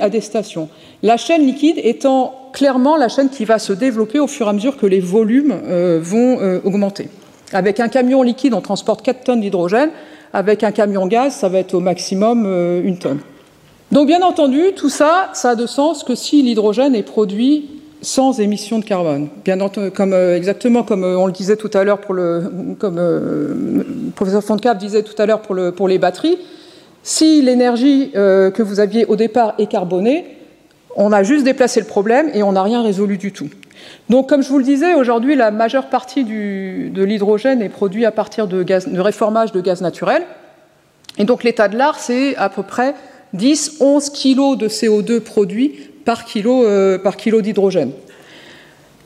à 0.00 0.08
des 0.08 0.20
stations. 0.20 0.68
La 1.02 1.16
chaîne 1.16 1.42
liquide 1.42 1.78
étant 1.82 2.34
clairement 2.52 2.96
la 2.96 3.08
chaîne 3.08 3.28
qui 3.28 3.44
va 3.44 3.58
se 3.58 3.72
développer 3.72 4.18
au 4.18 4.26
fur 4.26 4.46
et 4.46 4.50
à 4.50 4.52
mesure 4.52 4.76
que 4.76 4.86
les 4.86 5.00
volumes 5.00 5.54
euh, 5.64 6.00
vont 6.02 6.38
augmenter. 6.64 7.08
Avec 7.52 7.80
un 7.80 7.88
camion 7.88 8.22
liquide, 8.22 8.54
on 8.54 8.60
transporte 8.60 9.02
4 9.02 9.24
tonnes 9.24 9.40
d'hydrogène. 9.40 9.90
Avec 10.32 10.62
un 10.62 10.70
camion 10.70 11.08
gaz, 11.08 11.34
ça 11.34 11.48
va 11.48 11.58
être 11.58 11.74
au 11.74 11.80
maximum 11.80 12.44
une 12.84 12.98
tonne. 12.98 13.18
Donc 13.92 14.06
bien 14.06 14.22
entendu, 14.22 14.72
tout 14.76 14.88
ça, 14.88 15.30
ça 15.32 15.50
a 15.50 15.54
de 15.56 15.66
sens 15.66 16.04
que 16.04 16.14
si 16.14 16.42
l'hydrogène 16.42 16.94
est 16.94 17.02
produit 17.02 17.68
sans 18.02 18.40
émission 18.40 18.78
de 18.78 18.84
carbone. 18.84 19.28
Bien 19.44 19.60
entendu, 19.60 19.90
comme, 19.90 20.14
exactement 20.14 20.84
comme 20.84 21.04
on 21.04 21.26
le 21.26 21.32
disait 21.32 21.56
tout 21.56 21.70
à 21.74 21.84
l'heure 21.84 22.00
pour 22.00 22.14
le, 22.14 22.76
comme 22.78 22.96
le 22.96 24.12
professeur 24.14 24.42
Fontcap 24.42 24.78
disait 24.78 25.02
tout 25.02 25.20
à 25.20 25.26
l'heure 25.26 25.42
pour, 25.42 25.54
le, 25.54 25.72
pour 25.72 25.88
les 25.88 25.98
batteries, 25.98 26.38
si 27.02 27.42
l'énergie 27.42 28.12
euh, 28.14 28.50
que 28.50 28.62
vous 28.62 28.80
aviez 28.80 29.06
au 29.06 29.16
départ 29.16 29.54
est 29.58 29.66
carbonée, 29.66 30.36
on 30.96 31.12
a 31.12 31.22
juste 31.22 31.44
déplacé 31.44 31.80
le 31.80 31.86
problème 31.86 32.30
et 32.34 32.42
on 32.42 32.52
n'a 32.52 32.62
rien 32.62 32.82
résolu 32.82 33.16
du 33.16 33.32
tout. 33.32 33.48
Donc, 34.08 34.28
comme 34.28 34.42
je 34.42 34.48
vous 34.48 34.58
le 34.58 34.64
disais, 34.64 34.94
aujourd'hui, 34.94 35.34
la 35.34 35.50
majeure 35.50 35.88
partie 35.88 36.24
de 36.24 37.02
l'hydrogène 37.02 37.62
est 37.62 37.68
produite 37.68 38.04
à 38.04 38.10
partir 38.10 38.46
de, 38.46 38.62
gaz, 38.62 38.88
de, 38.88 39.00
réformage 39.00 39.52
de 39.52 39.60
gaz 39.60 39.80
naturel. 39.80 40.22
Et 41.16 41.24
donc, 41.24 41.44
l'état 41.44 41.68
de 41.68 41.78
l'art, 41.78 41.98
c'est 41.98 42.36
à 42.36 42.48
peu 42.48 42.62
près 42.62 42.94
10-11 43.36 44.10
kg 44.10 44.58
de 44.58 44.68
CO2 44.68 45.20
produits 45.20 45.72
par 46.04 46.24
kilo, 46.24 46.64
euh, 46.64 46.98
kilo 47.16 47.40
d'hydrogène. 47.40 47.92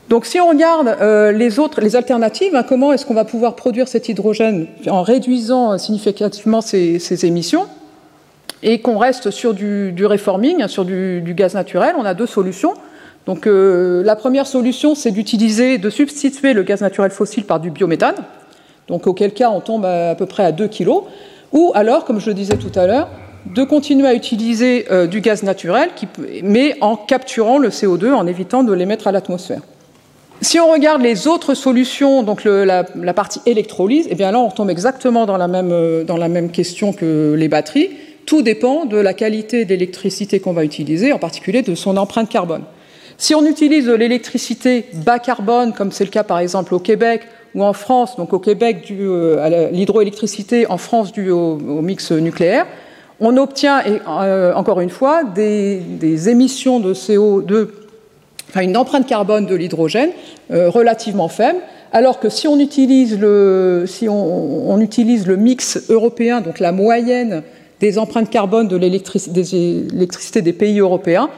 Donc, 0.09 0.25
si 0.25 0.39
on 0.39 0.49
regarde 0.49 0.87
euh, 1.01 1.31
les 1.31 1.57
autres, 1.59 1.81
les 1.81 1.95
alternatives, 1.95 2.55
hein, 2.55 2.63
comment 2.67 2.93
est-ce 2.93 3.05
qu'on 3.05 3.15
va 3.15 3.25
pouvoir 3.25 3.55
produire 3.55 3.87
cet 3.87 4.07
hydrogène 4.07 4.67
en 4.87 5.01
réduisant 5.01 5.77
significativement 5.77 6.61
ces 6.61 7.25
émissions 7.25 7.67
et 8.63 8.79
qu'on 8.79 8.97
reste 8.97 9.29
sur 9.31 9.53
du, 9.53 10.05
reforming, 10.05 10.67
sur 10.67 10.85
du, 10.85 11.33
gaz 11.35 11.53
naturel, 11.53 11.95
on 11.97 12.03
a 12.03 12.13
deux 12.13 12.25
solutions. 12.25 12.73
Donc 13.25 13.47
euh, 13.47 14.03
la 14.03 14.15
première 14.15 14.47
solution, 14.47 14.95
c'est 14.95 15.11
d'utiliser, 15.11 15.77
de 15.77 15.89
substituer 15.89 16.53
le 16.53 16.63
gaz 16.63 16.81
naturel 16.81 17.11
fossile 17.11 17.43
par 17.43 17.59
du 17.59 17.69
biométhane, 17.69 18.15
donc 18.87 19.07
auquel 19.07 19.33
cas 19.33 19.49
on 19.49 19.61
tombe 19.61 19.85
à, 19.85 20.15
peu 20.15 20.25
près 20.25 20.43
à 20.43 20.51
2 20.51 20.67
kg, 20.67 20.89
ou 21.51 21.71
alors, 21.75 22.05
comme 22.05 22.19
je 22.19 22.27
le 22.27 22.33
disais 22.33 22.57
tout 22.57 22.71
à 22.77 22.87
l'heure, 22.87 23.07
de 23.45 23.63
continuer 23.63 24.07
à 24.07 24.13
utiliser 24.13 24.85
euh, 24.91 25.07
du 25.07 25.21
gaz 25.21 25.43
naturel, 25.43 25.89
mais 26.43 26.75
en 26.81 26.95
capturant 26.95 27.57
le 27.57 27.69
CO2, 27.69 28.11
en 28.13 28.27
évitant 28.27 28.63
de 28.63 28.73
l'émettre 28.73 29.07
à 29.07 29.11
l'atmosphère. 29.11 29.61
Si 30.41 30.59
on 30.59 30.71
regarde 30.71 31.01
les 31.01 31.27
autres 31.27 31.53
solutions, 31.53 32.21
donc 32.23 32.43
la, 32.43 32.83
partie 33.13 33.39
électrolyse, 33.45 34.07
eh 34.09 34.15
bien 34.15 34.31
là 34.31 34.39
on 34.39 34.49
tombe 34.49 34.69
exactement 34.69 35.25
dans 35.25 35.37
la, 35.37 35.47
même, 35.47 35.71
euh, 35.71 36.03
dans 36.03 36.17
la 36.17 36.27
même 36.27 36.51
question 36.51 36.91
que 36.91 37.35
les 37.37 37.47
batteries. 37.47 37.91
Tout 38.25 38.41
dépend 38.41 38.85
de 38.85 38.97
la 38.97 39.13
qualité 39.13 39.65
d'électricité 39.65 40.39
qu'on 40.39 40.53
va 40.53 40.65
utiliser, 40.65 41.13
en 41.13 41.19
particulier 41.19 41.61
de 41.61 41.75
son 41.75 41.95
empreinte 41.95 42.29
carbone. 42.29 42.63
Si 43.17 43.33
on 43.33 43.45
utilise 43.45 43.85
de 43.85 43.93
l'électricité 43.93 44.85
bas 44.93 45.19
carbone, 45.19 45.73
comme 45.73 45.91
c'est 45.91 46.03
le 46.03 46.09
cas 46.09 46.23
par 46.23 46.39
exemple 46.39 46.73
au 46.73 46.79
Québec 46.79 47.21
ou 47.53 47.63
en 47.63 47.73
France, 47.73 48.17
donc 48.17 48.33
au 48.33 48.39
Québec 48.39 48.87
euh, 48.91 49.37
à 49.39 49.71
l'hydroélectricité, 49.71 50.67
en 50.67 50.77
France 50.77 51.13
dû 51.13 51.31
au, 51.31 51.55
mix 51.55 52.11
nucléaire, 52.11 52.65
on 53.19 53.37
obtient, 53.37 53.81
euh, 53.85 54.53
encore 54.53 54.81
une 54.81 54.89
fois, 54.89 55.23
des, 55.23 56.29
émissions 56.29 56.79
de 56.79 56.93
CO2, 56.93 57.69
enfin 58.49 58.61
une 58.61 58.77
empreinte 58.77 59.07
carbone 59.07 59.45
de 59.45 59.55
l'hydrogène 59.55 60.09
euh, 60.51 60.69
relativement 60.69 61.27
faible, 61.27 61.59
alors 61.93 62.19
que 62.19 62.29
si 62.29 62.47
on 62.47 62.59
utilise 62.59 63.17
le, 63.17 63.85
si 63.87 64.09
on 64.09 64.79
utilise 64.81 65.27
le 65.27 65.37
mix 65.37 65.89
européen, 65.89 66.41
donc 66.41 66.59
la 66.59 66.73
moyenne 66.73 67.41
des 67.79 67.97
empreintes 67.97 68.29
carbone 68.29 68.67
de 68.67 68.75
l'électricité 68.75 70.41
des 70.41 70.53
pays 70.53 70.79
européens, 70.79 71.29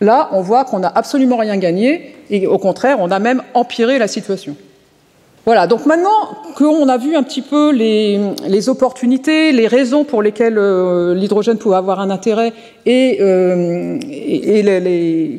là, 0.00 0.30
on 0.32 0.40
voit 0.40 0.64
qu'on 0.64 0.78
n'a 0.78 0.88
absolument 0.94 1.36
rien 1.36 1.58
gagné 1.58 2.14
et 2.30 2.46
au 2.46 2.58
contraire, 2.58 2.98
on 3.00 3.10
a 3.10 3.18
même 3.18 3.42
empiré 3.52 3.98
la 3.98 4.08
situation. 4.08 4.56
Voilà, 5.46 5.68
donc 5.68 5.86
maintenant 5.86 6.10
qu'on 6.56 6.88
a 6.88 6.98
vu 6.98 7.14
un 7.14 7.22
petit 7.22 7.40
peu 7.40 7.70
les, 7.70 8.68
opportunités, 8.68 9.52
les 9.52 9.68
raisons 9.68 10.02
pour 10.02 10.20
lesquelles 10.20 10.58
euh, 10.58 11.14
l'hydrogène 11.14 11.56
pouvait 11.56 11.76
avoir 11.76 12.00
un 12.00 12.10
intérêt 12.10 12.52
et, 12.84 13.18
euh, 13.20 13.96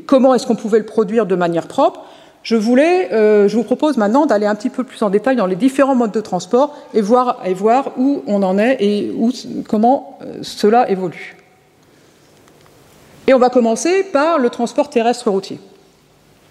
comment 0.05 0.33
est-ce 0.33 0.47
qu'on 0.47 0.55
pouvait 0.55 0.79
le 0.79 0.85
produire 0.85 1.25
de 1.25 1.35
manière 1.35 1.67
propre, 1.67 2.05
euh, 2.49 3.49
je 3.49 3.55
vous 3.57 3.63
propose 3.63 3.97
maintenant 3.97 4.25
d'aller 4.25 4.45
un 4.45 4.55
petit 4.55 4.69
peu 4.69 4.85
plus 4.85 5.03
en 5.03 5.09
détail 5.09 5.35
dans 5.35 5.45
les 5.45 5.57
différents 5.57 5.95
modes 5.95 6.13
de 6.13 6.21
transport 6.21 6.73
et 6.93 7.01
voir, 7.01 7.41
où 7.97 8.23
on 8.27 8.43
en 8.43 8.57
est 8.57 8.77
et 8.79 9.11
comment 9.67 10.19
cela 10.41 10.89
évolue. 10.89 11.35
Et 13.27 13.33
on 13.33 13.39
va 13.39 13.49
commencer 13.49 14.03
par 14.03 14.39
le 14.39 14.49
transport 14.49 14.89
terrestre 14.89 15.29
routier. 15.29 15.59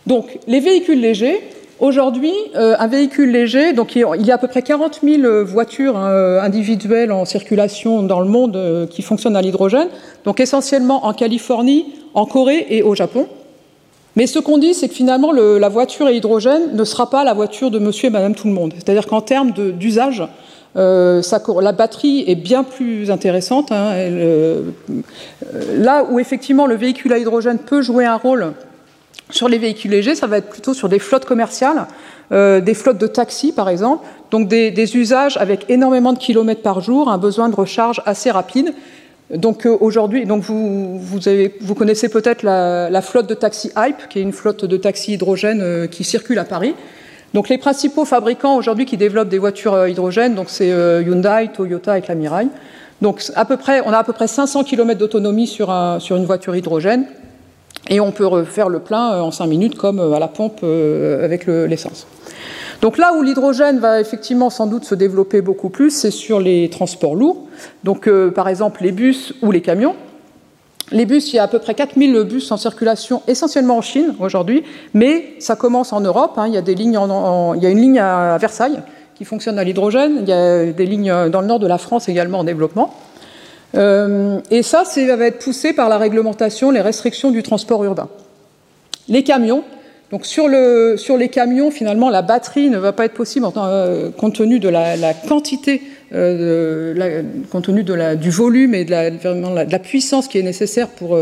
Donc, 0.07 0.39
les 0.47 0.61
véhicules 0.61 1.01
légers. 1.01 1.41
Aujourd'hui, 1.79 2.33
euh, 2.55 2.75
un 2.79 2.87
véhicule 2.87 3.31
léger, 3.31 3.73
donc 3.73 3.97
il 3.97 4.27
y 4.27 4.31
a 4.31 4.35
à 4.35 4.39
peu 4.39 4.49
près 4.49 4.63
40 4.63 5.01
000 5.03 5.45
voitures 5.45 5.97
individuelles 5.97 7.13
en 7.13 7.25
circulation 7.25 8.03
dans 8.03 8.21
le 8.21 8.29
monde 8.29 8.89
qui 8.91 9.03
fonctionnent 9.03 9.37
à 9.37 9.43
l'hydrogène, 9.43 9.89
donc 10.25 10.41
essentiellement 10.41 11.07
en 11.07 11.13
Californie, 11.13 11.87
en 12.15 12.25
Corée 12.25 12.67
et 12.71 12.83
au 12.83 12.95
Japon. 12.95 13.27
Mais 14.17 14.27
ce 14.27 14.39
qu'on 14.39 14.57
dit, 14.57 14.73
c'est 14.73 14.89
que 14.89 14.95
finalement, 14.95 15.31
la 15.33 15.69
voiture 15.69 16.07
à 16.07 16.13
hydrogène 16.13 16.75
ne 16.75 16.85
sera 16.85 17.11
pas 17.11 17.23
la 17.23 17.35
voiture 17.35 17.71
de 17.71 17.79
monsieur 17.79 18.07
et 18.07 18.11
madame 18.11 18.35
tout 18.35 18.49
le 18.49 18.55
monde. 18.55 18.73
C'est-à-dire 18.75 19.07
qu'en 19.07 19.21
termes 19.21 19.53
d'usage, 19.53 20.27
euh, 20.77 21.23
la 21.61 21.73
batterie 21.73 22.25
est 22.27 22.35
bien 22.35 22.65
plus 22.65 23.11
intéressante. 23.11 23.73
Hein. 23.73 23.93
Euh, 23.95 24.63
là 25.75 26.05
où 26.11 26.19
effectivement 26.19 26.67
le 26.67 26.77
véhicule 26.77 27.13
à 27.13 27.19
hydrogène 27.19 27.59
peut 27.59 27.83
jouer 27.83 28.05
un 28.05 28.17
rôle 28.17 28.53
sur 29.31 29.49
les 29.49 29.59
véhicules 29.59 29.91
légers, 29.91 30.15
ça 30.15 30.27
va 30.27 30.39
être 30.39 30.49
plutôt 30.51 30.75
sur 30.75 30.89
des 30.89 30.99
flottes 30.99 31.25
commerciales, 31.25 31.87
euh, 32.33 32.61
des 32.61 32.75
flottes 32.75 32.99
de 32.99 33.07
taxis 33.07 33.53
par 33.53 33.69
exemple, 33.69 34.07
donc 34.31 34.49
des, 34.49 34.97
usages 34.97 35.37
avec 35.37 35.67
énormément 35.69 36.13
de 36.13 36.19
kilomètres 36.19 36.63
par 36.63 36.81
jour, 36.81 37.09
un 37.09 37.19
besoin 37.19 37.49
de 37.49 37.55
recharge 37.55 38.03
assez 38.07 38.31
rapide. 38.31 38.73
Donc 39.35 39.67
euh, 39.67 39.77
aujourd'hui, 39.81 40.25
donc 40.25 40.43
vous, 40.43 41.01
vous, 41.01 41.75
connaissez 41.75 42.09
peut-être 42.09 42.43
la, 42.43 43.03
flotte 43.03 43.29
de 43.29 43.35
taxis 43.35 43.73
Hype, 43.77 44.09
qui 44.09 44.21
est 44.21 44.23
une 44.23 44.33
flotte 44.33 44.65
de 44.65 44.77
taxis 44.77 45.15
hydrogène 45.15 45.61
euh, 45.63 45.87
qui 45.87 46.05
circule 46.05 46.39
à 46.39 46.45
Paris. 46.45 46.75
Donc 47.35 47.49
les 47.49 47.59
principaux 47.59 48.05
fabricants 48.05 48.57
aujourd'hui 48.57 48.87
qui 48.87 48.97
développent 48.97 49.29
des 49.29 49.39
voitures 49.39 49.75
euh, 49.75 49.91
hydrogène, 49.91 50.35
donc 50.35 50.47
c'est 50.49 50.69
Hyundai, 50.69 51.51
Toyota 51.53 51.99
et 51.99 52.15
Mirai. 52.15 52.47
Donc 53.03 53.23
à 53.35 53.45
peu 53.45 53.57
près, 53.57 53.83
on 53.85 53.93
a 53.93 53.99
à 53.99 54.05
peu 54.05 54.13
près 54.13 54.29
500 54.29 54.63
km 54.63 54.99
d'autonomie 54.99 55.49
sur, 55.49 55.75
sur, 55.99 56.17
une 56.17 56.25
voiture 56.25 56.55
hydrogène, 56.55 57.05
et 57.89 58.01
on 58.01 58.13
peut 58.13 58.27
refaire 58.27 58.69
le 58.69 58.81
plein 58.81 59.21
en 59.21 59.31
5 59.31 59.47
minutes 59.47 59.77
comme 59.77 60.01
à 60.01 60.19
la 60.19 60.29
pompe 60.29 60.65
avec 60.65 61.47
l'essence. 61.47 62.07
Donc 62.81 62.99
là 62.99 63.15
où 63.15 63.23
l'hydrogène 63.23 63.79
va 63.79 64.01
effectivement 64.01 64.51
sans 64.51 64.67
doute 64.67 64.85
se 64.85 64.95
développer 64.95 65.41
beaucoup 65.41 65.71
plus, 65.71 65.91
c'est 65.91 66.11
sur 66.11 66.41
les 66.41 66.69
transports 66.69 67.15
lourds, 67.15 67.47
donc 67.85 68.07
euh, 68.07 68.31
par 68.31 68.49
exemple 68.49 68.83
les 68.83 68.93
bus 68.93 69.35
ou 69.43 69.51
les 69.51 69.63
camions. 69.63 69.95
Les 70.93 71.05
bus, 71.05 71.33
il 71.33 71.37
y 71.37 71.39
a 71.41 71.43
à 71.43 71.49
peu 71.49 71.59
près 71.59 71.75
4000 71.75 72.23
bus 72.23 72.53
en 72.53 72.57
circulation, 72.57 73.23
essentiellement 73.27 73.79
en 73.79 73.83
Chine 73.83 74.15
aujourd'hui, 74.21 74.63
mais 74.95 75.35
ça 75.41 75.57
commence 75.57 75.93
en 75.93 76.01
Europe. 76.01 76.35
Hein. 76.37 76.47
il, 76.47 76.55
y 76.55 76.59
a 76.59 76.63
des 76.63 76.77
lignes 76.77 76.99
il 77.57 77.63
y 77.63 77.67
a 77.67 77.71
une 77.71 77.81
ligne 77.81 77.99
à 77.99 78.39
Versailles 78.39 78.81
qui 79.17 79.25
fonctionne 79.25 79.59
à 79.59 79.65
l'hydrogène, 79.65 80.19
il 80.21 80.29
y 80.29 80.33
a 80.33 80.67
des 80.67 80.87
lignes 80.87 81.31
dans 81.31 81.41
le 81.41 81.47
nord 81.49 81.59
de 81.59 81.67
la 81.67 81.79
France 81.79 82.09
également 82.09 82.41
en 82.41 82.45
développement. 82.45 82.95
Euh, 83.75 84.41
et 84.51 84.63
ça, 84.63 84.85
ça 84.85 85.17
va 85.17 85.27
être 85.27 85.39
poussé 85.39 85.73
par 85.73 85.89
la 85.89 85.99
réglementation, 85.99 86.71
les 86.71 86.81
restrictions 86.81 87.31
du 87.31 87.43
transport 87.43 87.83
urbain. 87.85 88.09
Les 89.09 89.23
camions, 89.23 89.65
donc 90.11 90.25
sur, 90.25 90.49
le, 90.49 90.95
sur, 90.97 91.17
les 91.17 91.29
camions, 91.29 91.71
finalement, 91.71 92.11
la 92.11 92.23
batterie 92.23 92.71
ne 92.71 92.79
va 92.79 92.93
pas 92.93 93.05
être 93.05 93.15
possible 93.15 93.47
euh, 93.57 94.11
compte 94.11 94.37
tenu 94.37 94.61
de 94.61 94.69
la, 94.69 95.15
quantité, 95.29 95.83
euh, 96.13 97.23
compte 97.51 97.65
tenu 97.65 97.83
de 97.83 97.95
la, 97.95 98.15
du 98.15 98.31
volume 98.31 98.75
et 98.75 98.85
de 98.85 98.91
la, 98.91 99.11
de 99.11 99.71
la, 99.71 99.79
puissance 99.79 100.29
qui 100.29 100.39
est 100.39 100.43
nécessaire 100.43 100.89
pour, 100.89 101.19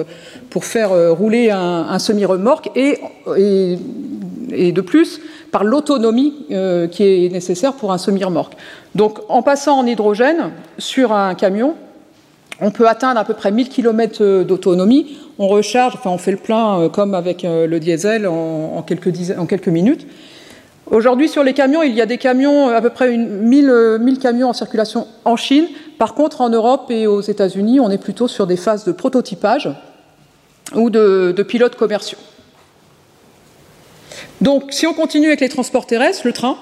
pour 0.51 0.65
faire 0.65 0.91
rouler 1.17 1.51
un, 1.51 1.99
semi-remorque 1.99 2.71
et, 2.77 2.99
et, 3.37 4.73
de 4.73 4.81
plus 4.81 5.21
par 5.51 5.65
l'autonomie 5.65 6.35
qui 6.91 7.03
est 7.03 7.33
nécessaire 7.33 7.73
pour 7.73 7.93
un 7.93 7.99
semi-remorque. 7.99 8.55
Donc 8.95 9.19
en 9.29 9.43
passant 9.43 9.79
en 9.79 9.87
hydrogène 9.87 10.51
sur 10.79 11.13
un 11.13 11.35
camion, 11.35 11.75
on 12.61 12.71
peut 12.71 12.89
atteindre 12.89 13.19
à 13.19 13.25
peu 13.25 13.35
près 13.35 13.51
1000 13.51 13.69
km 13.69 14.43
d'autonomie. 14.45 15.19
On 15.39 15.49
recharge, 15.49 15.95
enfin 15.95 16.11
on 16.11 16.19
fait 16.19 16.31
le 16.31 16.37
plein 16.37 16.81
euh, 16.81 16.89
comme 16.89 17.15
avec 17.15 17.45
euh, 17.45 17.67
le 17.67 17.81
diesel 17.81 18.27
en, 18.27 18.83
quelques, 18.83 19.69
minutes. 19.69 20.07
Aujourd'hui, 20.91 21.29
sur 21.29 21.43
les 21.43 21.55
camions, 21.55 21.83
il 21.83 21.95
y 21.95 22.01
a 22.01 22.07
des 22.07 22.19
camions, 22.19 22.69
à 22.69 22.81
peu 22.81 22.91
près 22.91 23.17
1000, 23.17 23.99
1000 24.01 24.19
camions 24.19 24.51
en 24.51 24.53
circulation 24.53 25.07
en 25.25 25.37
Chine. 25.37 25.67
Par 25.99 26.15
contre, 26.15 26.41
en 26.41 26.51
Europe 26.51 26.91
et 26.91 27.07
aux 27.07 27.23
États-Unis, 27.23 27.81
on 27.81 27.91
est 27.91 27.99
plutôt 27.99 28.29
sur 28.29 28.47
des 28.47 28.57
phases 28.57 28.85
de 28.85 28.93
prototypage 28.93 29.71
ou 30.75 30.91
de 30.91 31.43
pilotes 31.43 31.77
commerciaux. 31.77 32.19
Donc, 34.41 34.73
si 34.73 34.87
on 34.87 34.93
continue 34.93 35.29
avec 35.29 35.41
les 35.41 35.49
transports 35.49 35.87
terrestres, 35.87 36.27
le 36.27 36.33
train, 36.33 36.59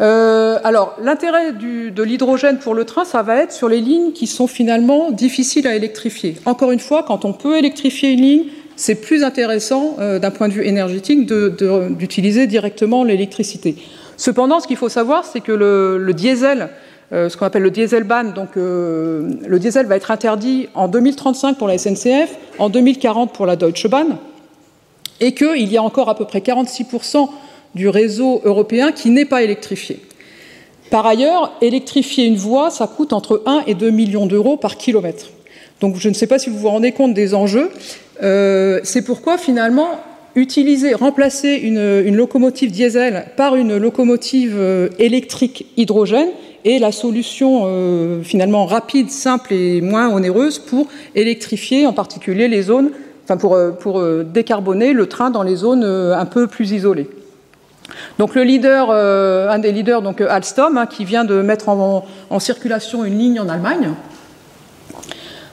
Euh, 0.00 0.58
alors, 0.64 0.96
l'intérêt 1.00 1.52
de 1.52 2.02
l'hydrogène 2.02 2.58
pour 2.58 2.74
le 2.74 2.84
train, 2.84 3.04
ça 3.04 3.22
va 3.22 3.36
être 3.36 3.52
sur 3.52 3.68
les 3.68 3.80
lignes 3.80 4.12
qui 4.12 4.26
sont 4.26 4.46
finalement 4.46 5.10
difficiles 5.10 5.66
à 5.66 5.76
électrifier. 5.76 6.36
Encore 6.46 6.72
une 6.72 6.80
fois, 6.80 7.04
quand 7.06 7.24
on 7.24 7.32
peut 7.32 7.56
électrifier 7.56 8.10
une 8.10 8.20
ligne, 8.20 8.44
c'est 8.76 8.96
plus 8.96 9.22
intéressant 9.22 9.96
euh, 10.00 10.18
d'un 10.18 10.32
point 10.32 10.48
de 10.48 10.52
vue 10.52 10.66
énergétique 10.66 11.26
d'utiliser 11.26 12.48
directement 12.48 13.04
l'électricité. 13.04 13.76
Cependant, 14.16 14.58
ce 14.60 14.66
qu'il 14.66 14.76
faut 14.76 14.88
savoir, 14.88 15.24
c'est 15.24 15.40
que 15.40 15.52
le, 15.52 16.12
diesel, 16.12 16.70
euh, 17.12 17.28
ce 17.28 17.36
qu'on 17.36 17.46
appelle 17.46 17.62
le 17.62 17.70
diesel 17.70 18.02
ban, 18.02 18.24
donc 18.24 18.56
le 18.56 19.58
diesel 19.58 19.86
va 19.86 19.96
être 19.96 20.10
interdit 20.10 20.68
en 20.74 20.88
2035 20.88 21.56
pour 21.56 21.68
la 21.68 21.78
SNCF, 21.78 22.36
en 22.58 22.68
2040 22.68 23.32
pour 23.32 23.46
la 23.46 23.54
Deutsche 23.54 23.86
Bahn, 23.86 24.16
et 25.20 25.34
qu'il 25.34 25.70
y 25.70 25.76
a 25.76 25.82
encore 25.82 26.08
à 26.08 26.16
peu 26.16 26.24
près 26.24 26.40
46 26.40 26.84
du 27.74 27.88
réseau 27.88 28.40
européen 28.44 28.92
qui 28.92 29.10
n'est 29.10 29.24
pas 29.24 29.42
électrifié. 29.42 30.00
Par 30.90 31.06
ailleurs, 31.06 31.52
électrifier 31.60 32.26
une 32.26 32.36
voie, 32.36 32.70
ça 32.70 32.86
coûte 32.86 33.12
entre 33.12 33.42
1 33.46 33.64
et 33.66 33.74
2 33.74 33.90
millions 33.90 34.26
d'euros 34.26 34.56
par 34.56 34.76
kilomètre. 34.76 35.26
Donc 35.80 35.96
je 35.98 36.08
ne 36.08 36.14
sais 36.14 36.26
pas 36.26 36.38
si 36.38 36.50
vous 36.50 36.58
vous 36.58 36.68
rendez 36.68 36.92
compte 36.92 37.14
des 37.14 37.34
enjeux. 37.34 37.70
Euh, 38.22 38.80
c'est 38.84 39.02
pourquoi 39.02 39.38
finalement 39.38 39.88
utiliser, 40.36 40.94
remplacer 40.94 41.54
une, 41.54 42.14
locomotive 42.14 42.70
diesel 42.70 43.26
par 43.36 43.56
une 43.56 43.76
locomotive 43.76 44.56
euh, 44.56 44.88
électrique 44.98 45.66
hydrogène 45.76 46.28
est 46.64 46.78
la 46.78 46.92
solution 46.92 47.64
euh, 47.66 48.22
finalement 48.22 48.64
rapide, 48.66 49.10
simple 49.10 49.52
et 49.52 49.80
moins 49.80 50.14
onéreuse 50.14 50.58
pour 50.58 50.86
électrifier 51.14 51.86
en 51.86 51.92
particulier 51.92 52.48
les 52.48 52.62
zones, 52.62 52.90
enfin 53.24 53.36
pour, 53.36 53.58
pour 53.80 54.02
décarboner 54.24 54.92
le 54.92 55.06
train 55.06 55.30
dans 55.30 55.42
les 55.42 55.56
zones 55.56 55.84
un 55.84 56.26
peu 56.26 56.46
plus 56.46 56.72
isolées. 56.72 57.08
Donc 58.18 58.34
le 58.34 58.42
leader, 58.44 58.88
euh, 58.90 59.48
un 59.48 59.58
des 59.58 59.72
leaders, 59.72 60.02
donc 60.02 60.20
euh, 60.20 60.28
Alstom, 60.30 60.78
hein, 60.78 60.86
qui 60.86 61.04
vient 61.04 61.24
de 61.24 61.42
mettre 61.42 61.68
en, 61.68 62.04
circulation 62.38 63.04
une 63.04 63.18
ligne 63.18 63.40
en 63.40 63.48
Allemagne. 63.48 63.90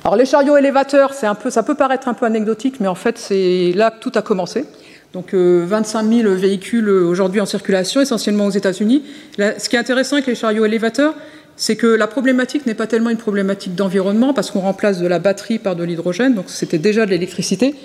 Alors 0.04 0.16
les 0.16 0.26
chariots 0.26 0.58
élévateurs, 0.58 1.14
ça 1.14 1.36
peut 1.36 1.76
paraître 1.76 2.08
un 2.08 2.14
peu 2.14 2.26
anecdotique, 2.26 2.80
mais 2.80 2.88
en 2.88 2.96
fait 2.96 3.18
c'est 3.18 3.72
là 3.76 3.92
que 3.92 4.00
tout 4.00 4.12
a 4.16 4.22
commencé. 4.22 4.66
Donc 5.14 5.34
25 5.34 6.06
euh, 6.06 6.22
000 6.24 6.34
véhicules 6.36 6.90
aujourd'hui 6.90 7.42
en 7.42 7.46
circulation, 7.46 8.02
essentiellement 8.02 8.46
aux 8.46 8.52
États-Unis. 8.52 9.04
Ce 9.38 9.70
qui 9.70 9.76
est 9.76 9.80
intéressant 9.80 10.16
avec 10.16 10.28
les 10.28 10.36
chariots 10.36 10.66
élévateurs, 10.66 11.14
c'est 11.56 11.76
que 11.76 11.88
la 11.88 12.08
problématique 12.08 12.66
n'est 12.66 12.74
pas 12.74 12.88
tellement 12.88 13.10
une 13.10 13.18
problématique 13.18 13.76
d'environnement, 13.76 14.34
parce 14.34 14.50
qu'on 14.50 14.62
remplace 14.62 15.00
de 15.00 15.08
la 15.08 15.20
batterie 15.20 15.60
par 15.60 15.76
de 15.76 15.84
l'hydrogène, 15.84 16.34
donc 16.34 16.46
c'était 16.48 16.80
déjà 16.80 17.06
de 17.06 17.12
l'électricité. 17.12 17.76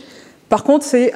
Par 0.48 0.64
contre, 0.64 0.86
il 0.94 1.10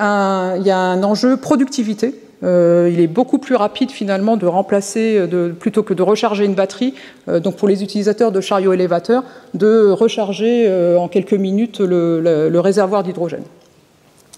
y 0.67 0.71
a 0.71 0.79
un 0.79 1.03
enjeu 1.03 1.37
productivité 1.37 2.15
euh, 2.43 2.91
il 2.93 3.01
est 3.01 3.07
beaucoup 3.07 3.39
plus 3.39 3.55
rapide 3.55 3.91
finalement 3.91 4.37
de 4.37 4.47
remplacer, 4.47 5.17
euh, 5.19 5.51
plutôt 5.51 5.83
que 5.83 5.93
de 5.93 6.03
recharger 6.03 6.45
une 6.45 6.55
batterie, 6.55 6.95
euh, 7.29 7.39
donc 7.39 7.57
pour 7.57 7.69
les 7.69 7.83
utilisateurs 7.83 8.33
de 8.33 8.41
chariots 8.41 8.73
élévateurs, 8.73 9.25
de 9.55 9.91
recharger 9.91 10.71
en 10.99 11.09
quelques 11.09 11.35
minutes 11.35 11.81
le, 11.81 12.59
réservoir 12.61 13.03
d'hydrogène. 13.03 13.45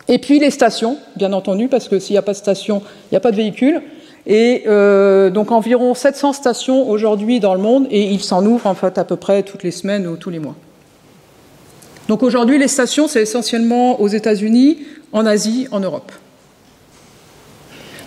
Et 0.08 0.18
puis 0.18 0.38
les 0.38 0.50
stations, 0.50 0.98
bien 1.16 1.32
entendu, 1.32 1.68
parce 1.68 1.88
que 1.88 1.98
s'il 1.98 2.14
n'y 2.14 2.18
a 2.18 2.22
pas 2.22 2.32
de 2.32 2.36
station, 2.36 2.82
il 3.06 3.14
n'y 3.14 3.16
a 3.16 3.20
pas 3.20 3.30
de 3.30 3.36
véhicule. 3.36 3.82
Et 4.26 4.64
donc 5.32 5.50
environ 5.50 5.94
700 5.94 6.32
stations 6.32 6.88
aujourd'hui 6.88 7.40
dans 7.40 7.54
le 7.54 7.60
monde, 7.60 7.86
et 7.90 8.04
il 8.04 8.20
s'en 8.20 8.44
ouvre 8.44 8.66
en 8.66 8.74
fait 8.74 8.98
à 8.98 9.04
peu 9.04 9.16
près 9.16 9.42
toutes 9.42 9.62
les 9.62 9.70
semaines 9.70 10.06
ou 10.06 10.16
tous 10.16 10.30
les 10.30 10.38
mois. 10.38 10.54
Donc 12.08 12.22
aujourd'hui, 12.22 12.58
les 12.58 12.68
stations, 12.68 13.06
c'est 13.06 13.22
essentiellement 13.22 14.00
aux 14.00 14.08
États-Unis, 14.08 14.78
en 15.12 15.24
Asie, 15.24 15.68
en 15.70 15.80
Europe. 15.80 16.12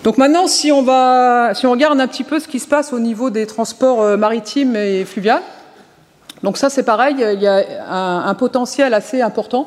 Donc 0.06 0.18
maintenant, 0.18 0.46
si 0.46 0.70
on, 0.70 0.82
va, 0.82 1.50
si 1.54 1.66
on 1.66 1.72
regarde 1.72 1.98
un 1.98 2.06
petit 2.06 2.22
peu 2.22 2.38
ce 2.38 2.46
qui 2.46 2.60
se 2.60 2.68
passe 2.68 2.92
au 2.92 3.00
niveau 3.00 3.28
des 3.28 3.44
transports 3.44 4.02
euh, 4.02 4.16
maritimes 4.16 4.76
et 4.76 5.04
fluviaux, 5.04 5.40
donc 6.44 6.58
ça 6.58 6.70
c'est 6.70 6.84
pareil, 6.84 7.16
il 7.18 7.42
y 7.42 7.46
a 7.48 8.28
un, 8.28 8.34
potentiel 8.34 8.94
assez 8.94 9.20
important. 9.20 9.66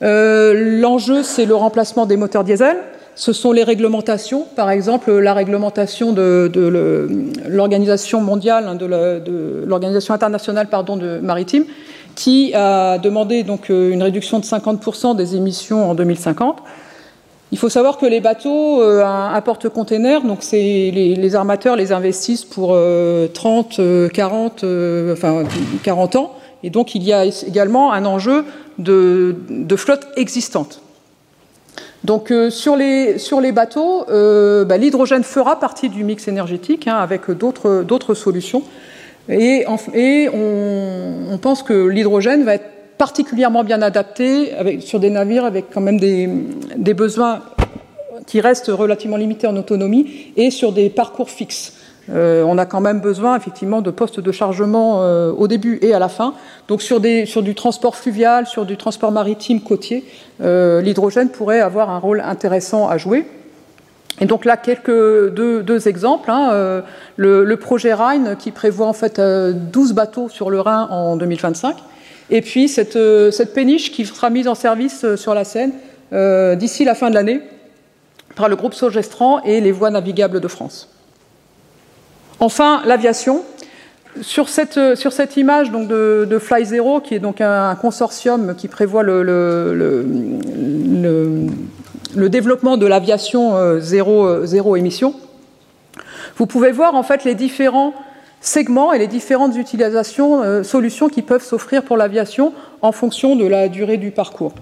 Euh, 0.00 0.80
l'enjeu, 0.80 1.22
c'est 1.22 1.44
le 1.44 1.54
remplacement 1.54 2.06
des 2.06 2.16
moteurs 2.16 2.42
diesel. 2.42 2.78
Ce 3.16 3.34
sont 3.34 3.52
les 3.52 3.64
réglementations, 3.64 4.46
par 4.56 4.70
exemple 4.70 5.12
la 5.12 5.34
réglementation 5.34 6.14
de, 6.14 6.50
l'organisation 7.46 8.22
mondiale, 8.22 8.68
hein, 8.68 8.76
de 8.76 8.86
l'organisation 9.66 10.14
internationale 10.14 10.68
pardon, 10.68 10.96
de 10.96 11.18
maritime, 11.18 11.66
qui 12.14 12.54
a 12.54 12.96
demandé 12.96 13.42
donc 13.42 13.68
euh, 13.68 13.92
une 13.92 14.02
réduction 14.02 14.38
de 14.38 14.44
50% 14.46 15.16
des 15.16 15.36
émissions 15.36 15.90
en 15.90 15.94
2050. 15.94 16.62
Il 17.52 17.58
faut 17.58 17.68
savoir 17.68 17.96
que 17.96 18.06
les 18.06 18.20
bateaux 18.20 18.82
euh, 18.82 19.04
un 19.04 19.40
porte-container, 19.40 20.22
donc 20.22 20.40
les, 20.50 21.34
armateurs 21.36 21.76
les 21.76 21.92
investissent 21.92 22.44
pour 22.44 22.70
30, 22.70 23.78
euh, 23.78 24.08
40, 24.08 24.64
euh, 24.64 25.12
enfin 25.12 25.44
40 25.84 26.16
ans, 26.16 26.34
et 26.64 26.70
donc 26.70 26.96
il 26.96 27.04
y 27.04 27.12
a 27.12 27.24
également 27.24 27.92
un 27.92 28.04
enjeu 28.04 28.44
de, 28.78 29.36
flotte 29.76 30.08
existante. 30.16 30.82
Donc 32.02 32.32
sur, 32.50 32.76
les, 32.76 33.18
sur, 33.18 33.40
les, 33.40 33.52
bateaux, 33.52 34.04
bah, 34.08 34.76
l'hydrogène 34.76 35.24
fera 35.24 35.58
partie 35.58 35.88
du 35.88 36.04
mix 36.04 36.28
énergétique 36.28 36.86
hein, 36.88 36.96
avec 36.96 37.30
d'autres 37.30 38.14
solutions. 38.14 38.62
Et, 39.28 39.64
on, 39.66 41.32
on, 41.32 41.38
pense 41.38 41.64
que 41.64 41.72
l'hydrogène 41.72 42.44
va 42.44 42.54
être 42.54 42.75
particulièrement 42.98 43.64
bien 43.64 43.82
adapté 43.82 44.52
sur 44.80 45.00
des 45.00 45.10
navires 45.10 45.44
avec 45.44 45.66
quand 45.72 45.80
même 45.80 45.98
des, 45.98 46.94
besoins 46.94 47.42
qui 48.26 48.40
restent 48.40 48.68
relativement 48.68 49.16
limités 49.16 49.46
en 49.46 49.56
autonomie 49.56 50.32
et 50.36 50.50
sur 50.50 50.72
des 50.72 50.90
parcours 50.90 51.30
fixes. 51.30 51.74
Euh, 52.08 52.44
on 52.44 52.56
a 52.56 52.66
quand 52.66 52.80
même 52.80 53.00
besoin 53.00 53.36
effectivement 53.36 53.82
de 53.82 53.90
postes 53.90 54.20
de 54.20 54.32
chargement 54.32 55.02
euh, 55.02 55.32
au 55.32 55.48
début 55.48 55.78
et 55.82 55.92
à 55.92 55.98
la 55.98 56.08
fin. 56.08 56.34
Donc 56.68 56.82
sur, 56.82 57.00
du 57.00 57.54
transport 57.54 57.96
fluvial, 57.96 58.46
sur 58.46 58.64
du 58.64 58.76
transport 58.76 59.10
maritime 59.10 59.60
côtier, 59.60 60.04
euh, 60.40 60.80
l'hydrogène 60.80 61.30
pourrait 61.30 61.60
avoir 61.60 61.90
un 61.90 61.98
rôle 61.98 62.20
intéressant 62.20 62.88
à 62.88 62.96
jouer. 62.96 63.26
Et 64.20 64.24
donc 64.24 64.44
là, 64.44 64.56
quelques 64.56 65.34
deux, 65.34 65.88
exemples. 65.88 66.30
Hein, 66.30 66.82
le, 67.16 67.44
le, 67.44 67.56
projet 67.58 67.92
Rhine 67.92 68.36
qui 68.38 68.50
prévoit 68.50 68.86
en 68.86 68.94
fait 68.94 69.20
12 69.20 69.92
bateaux 69.92 70.30
sur 70.30 70.48
le 70.48 70.58
Rhin 70.60 70.88
en 70.90 71.16
2025 71.16 71.76
et 72.30 72.40
puis 72.40 72.72
euh, 72.96 73.30
cette, 73.30 73.54
péniche 73.54 73.92
qui 73.92 74.04
sera 74.04 74.30
mise 74.30 74.48
en 74.48 74.54
service 74.54 75.04
euh, 75.04 75.16
sur 75.16 75.34
la 75.34 75.44
Seine 75.44 75.72
euh, 76.12 76.56
d'ici 76.56 76.84
la 76.84 76.94
fin 76.94 77.10
de 77.10 77.14
l'année 77.14 77.40
par 78.34 78.48
le 78.48 78.56
groupe 78.56 78.74
Sogestran 78.74 79.42
et 79.44 79.60
les 79.60 79.72
voies 79.72 79.90
navigables 79.90 80.40
de 80.40 80.48
France. 80.48 80.88
Enfin, 82.40 82.82
l'aviation. 82.84 83.42
Sur 84.22 84.48
cette, 84.48 84.78
image 85.36 85.70
donc, 85.70 85.88
de, 85.88 86.38
Fly 86.40 86.64
Zero, 86.64 87.00
qui 87.00 87.14
est 87.14 87.18
donc 87.18 87.42
un, 87.42 87.74
consortium 87.74 88.54
qui 88.56 88.66
prévoit 88.66 89.02
le, 89.02 90.06
développement 92.14 92.78
de 92.78 92.86
l'aviation 92.86 93.78
zéro, 93.78 94.46
zéro, 94.46 94.74
émission, 94.76 95.14
vous 96.36 96.46
pouvez 96.46 96.72
voir 96.72 96.94
en 96.94 97.02
fait 97.02 97.24
les 97.24 97.34
différents 97.34 97.92
segments 98.46 98.92
et 98.92 98.98
les 98.98 99.06
différentes 99.06 99.56
utilisations, 99.56 100.42
euh, 100.42 100.62
solutions 100.62 101.08
qui 101.08 101.22
peuvent 101.22 101.42
s'offrir 101.42 101.82
pour 101.82 101.96
l'aviation 101.96 102.52
en 102.82 102.92
fonction 102.92 103.36
de 103.36 103.46
la 103.46 103.68
durée 103.68 103.96
du 103.96 104.10
parcours. 104.10 104.52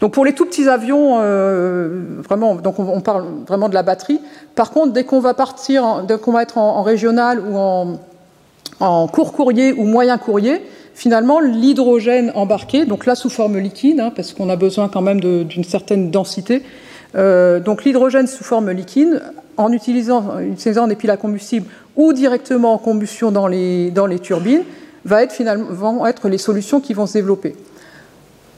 Donc 0.00 0.12
pour 0.12 0.24
les 0.24 0.32
tout 0.32 0.44
petits 0.46 0.68
avions, 0.68 1.20
euh, 1.20 2.02
vraiment, 2.24 2.56
donc 2.56 2.78
on, 2.78 3.00
parle 3.00 3.24
vraiment 3.46 3.68
de 3.68 3.74
la 3.74 3.84
batterie. 3.84 4.20
Par 4.56 4.72
contre, 4.72 4.92
dès 4.92 5.04
qu'on 5.04 5.20
va 5.20 5.32
partir, 5.32 6.02
dès 6.02 6.18
qu'on 6.18 6.32
va 6.32 6.42
être 6.42 6.58
en, 6.58 6.82
régional 6.82 7.40
ou 7.40 7.56
en, 7.56 9.06
court 9.06 9.32
courrier 9.32 9.72
ou 9.72 9.84
moyen 9.84 10.18
courrier, 10.18 10.60
finalement 10.94 11.38
l'hydrogène 11.38 12.32
embarqué, 12.34 12.84
donc 12.84 13.06
là 13.06 13.14
sous 13.14 13.30
forme 13.30 13.58
liquide, 13.58 14.00
hein, 14.00 14.12
parce 14.14 14.32
qu'on 14.32 14.50
a 14.50 14.56
besoin 14.56 14.88
quand 14.88 15.02
même 15.02 15.20
d'une 15.20 15.64
certaine 15.64 16.10
densité. 16.10 16.62
Euh, 17.14 17.60
donc 17.60 17.84
l'hydrogène 17.84 18.26
sous 18.26 18.42
forme 18.42 18.72
liquide, 18.72 19.22
en 19.56 19.72
utilisant, 19.72 20.40
utilisant 20.40 20.88
des 20.88 20.96
piles 20.96 21.10
à 21.10 21.16
combustible 21.16 21.66
ou 21.96 22.12
directement 22.12 22.74
en 22.74 22.78
combustion 22.78 23.30
dans 23.30 23.46
les, 23.46 23.92
turbines, 24.22 24.64
vont 25.04 26.06
être 26.06 26.28
les 26.28 26.38
solutions 26.38 26.80
qui 26.80 26.94
vont 26.94 27.06
se 27.06 27.14
développer. 27.14 27.54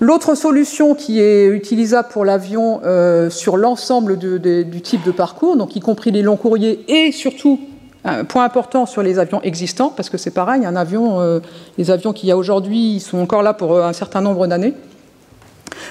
L'autre 0.01 0.35
solution 0.35 0.95
qui 0.95 1.21
est 1.21 1.47
utilisable 1.47 2.09
pour 2.11 2.25
l'avion 2.25 2.81
euh, 2.85 3.31
sur 3.31 3.57
l'ensemble 3.57 4.19
du 4.19 4.81
type 4.83 5.05
de 5.05 5.13
parcours, 5.13 5.57
donc 5.57 5.77
y 5.77 5.81
compris 5.81 6.11
les 6.11 6.23
longs 6.23 6.37
courriers 6.37 6.85
et 6.89 7.13
surtout, 7.13 7.61
un 8.05 8.25
point 8.25 8.45
important 8.45 8.87
sur 8.87 9.03
les 9.03 9.19
avions 9.19 9.41
existants, 9.43 9.93
parce 9.97 10.11
que 10.11 10.19
c'est 10.19 10.33
pareil, 10.33 10.67
un 10.67 10.77
avion, 10.77 11.21
euh, 11.21 11.41
les 11.79 11.91
avions 11.91 12.13
qu'il 12.13 12.29
y 12.29 12.33
a 12.33 12.37
aujourd'hui, 12.37 13.01
sont 13.01 13.19
encore 13.19 13.43
là 13.43 13.55
pour 13.55 13.83
un 13.83 13.93
certain 13.95 14.21
nombre 14.21 14.47
d'années. 14.47 14.75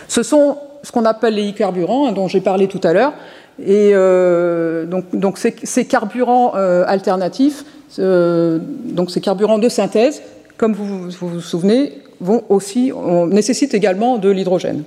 Ce 0.08 0.22
sont 0.22 0.58
ce 0.84 0.92
qu'on 0.92 1.06
appelle 1.06 1.36
les 1.36 1.50
e-carburants, 1.50 2.08
hein, 2.08 2.12
dont 2.12 2.28
j'ai 2.28 2.42
parlé 2.42 2.68
tout 2.68 2.82
à 2.84 2.94
l'heure, 2.94 3.14
et 3.60 3.92
euh, 3.94 4.86
donc, 4.86 5.38
ces, 5.38 5.86
carburants 5.86 6.54
euh, 6.56 6.84
alternatifs, 6.88 7.66
euh, 8.00 8.58
donc 8.86 9.12
ces 9.12 9.22
carburants 9.22 9.60
de 9.60 9.70
synthèse, 9.70 10.22
comme 10.58 10.74
vous 10.74 11.10
vous, 11.12 11.40
souvenez, 11.40 11.94
vont 12.20 12.44
aussi, 12.50 12.92
nécessitent 13.28 13.74
également 13.74 14.18
de 14.18 14.30
l'hydrogène. 14.30 14.84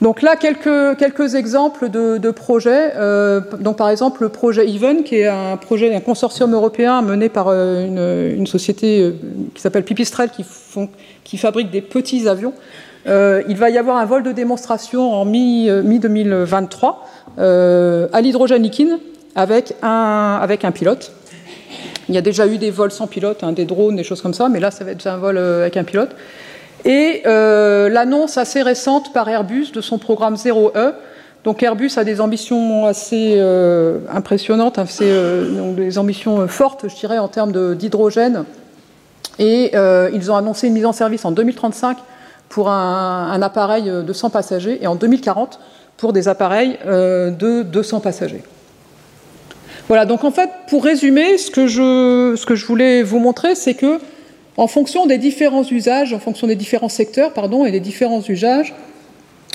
Donc 0.00 0.22
là, 0.22 0.36
quelques, 0.36 0.96
quelques 0.98 1.34
exemples 1.34 1.90
de, 1.90 2.30
projets. 2.30 2.94
Donc 3.58 3.76
par 3.76 3.90
exemple, 3.90 4.22
le 4.22 4.30
projet 4.30 4.66
Even, 4.66 5.02
qui 5.02 5.16
est 5.16 5.26
un 5.26 5.58
projet, 5.58 5.94
un 5.94 6.00
consortium 6.00 6.54
européen 6.54 7.02
mené 7.02 7.28
par 7.28 7.48
une, 7.48 8.46
société 8.46 9.12
qui 9.54 9.60
s'appelle 9.60 9.84
Pipistrel, 9.84 10.30
qui, 10.30 10.44
font, 10.44 10.88
qui, 11.24 11.36
fabrique 11.36 11.70
des 11.70 11.82
petits 11.82 12.28
avions. 12.28 12.54
il 13.06 13.56
va 13.56 13.68
y 13.68 13.76
avoir 13.76 13.98
un 13.98 14.06
vol 14.06 14.22
de 14.22 14.32
démonstration 14.32 15.12
en 15.12 15.26
mi-2023 15.26 16.94
à 17.38 18.20
l'hydrogène 18.20 18.62
liquide 18.62 18.98
avec 19.34 19.74
un, 19.82 20.38
avec 20.42 20.64
un 20.64 20.72
pilote. 20.72 21.12
Il 22.08 22.14
y 22.14 22.18
a 22.18 22.22
déjà 22.22 22.46
eu 22.46 22.58
des 22.58 22.70
vols 22.70 22.90
sans 22.90 23.06
pilote, 23.06 23.44
hein, 23.44 23.52
des 23.52 23.64
drones, 23.64 23.96
des 23.96 24.02
choses 24.02 24.20
comme 24.20 24.34
ça, 24.34 24.48
mais 24.48 24.58
là, 24.58 24.70
ça 24.70 24.84
va 24.84 24.90
être 24.90 25.06
un 25.06 25.16
vol 25.16 25.38
avec 25.38 25.76
un 25.76 25.84
pilote. 25.84 26.10
Et 26.84 27.22
euh, 27.26 27.88
l'annonce 27.88 28.38
assez 28.38 28.62
récente 28.62 29.12
par 29.12 29.28
Airbus 29.28 29.72
de 29.72 29.80
son 29.80 29.98
programme 29.98 30.34
0E. 30.34 30.94
Donc 31.44 31.62
Airbus 31.62 31.92
a 31.96 32.04
des 32.04 32.20
ambitions 32.20 32.86
assez 32.86 33.34
euh, 33.36 33.98
impressionnantes, 34.12 34.78
assez, 34.78 35.08
euh, 35.08 35.72
des 35.74 35.98
ambitions 35.98 36.46
fortes, 36.48 36.86
je 36.88 36.94
dirais, 36.94 37.18
en 37.18 37.28
termes 37.28 37.74
d'hydrogène. 37.76 38.44
Et 39.38 39.72
ils 40.12 40.30
ont 40.30 40.36
annoncé 40.36 40.66
une 40.66 40.74
mise 40.74 40.84
en 40.84 40.92
service 40.92 41.24
en 41.24 41.32
2035 41.32 41.96
pour 42.50 42.68
un, 42.68 43.40
appareil 43.40 43.84
de 43.84 44.12
100 44.12 44.28
passagers 44.28 44.78
et 44.82 44.86
en 44.86 44.96
2040 44.96 45.58
pour 46.00 46.12
des 46.12 46.26
appareils 46.26 46.78
de 46.86 47.62
200 47.62 48.00
passagers. 48.00 48.42
Voilà, 49.88 50.06
donc 50.06 50.24
en 50.24 50.30
fait, 50.30 50.50
pour 50.68 50.84
résumer, 50.84 51.36
ce 51.36 51.50
que 51.50 51.66
je, 51.66 52.34
ce 52.36 52.46
que 52.46 52.54
je 52.54 52.64
voulais 52.64 53.02
vous 53.02 53.18
montrer, 53.18 53.54
c'est 53.54 53.74
que 53.74 53.98
en 54.56 54.66
fonction 54.66 55.06
des 55.06 55.18
différents 55.18 55.64
usages, 55.64 56.12
en 56.12 56.18
fonction 56.18 56.46
des 56.46 56.54
différents 56.54 56.88
secteurs, 56.88 57.32
pardon, 57.32 57.64
et 57.64 57.70
des 57.70 57.80
différents 57.80 58.22
usages, 58.28 58.74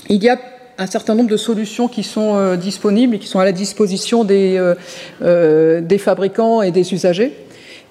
il 0.08 0.22
y 0.22 0.28
a 0.28 0.38
un 0.78 0.86
certain 0.86 1.14
nombre 1.14 1.30
de 1.30 1.36
solutions 1.36 1.88
qui 1.88 2.02
sont 2.02 2.36
euh, 2.36 2.56
disponibles 2.56 3.14
et 3.16 3.18
qui 3.18 3.28
sont 3.28 3.38
à 3.38 3.44
la 3.44 3.52
disposition 3.52 4.24
des, 4.24 4.56
euh, 4.58 4.74
euh, 5.22 5.80
des 5.80 5.98
fabricants 5.98 6.60
et 6.62 6.70
des 6.70 6.92
usagers. 6.92 7.32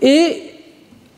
Et 0.02 0.44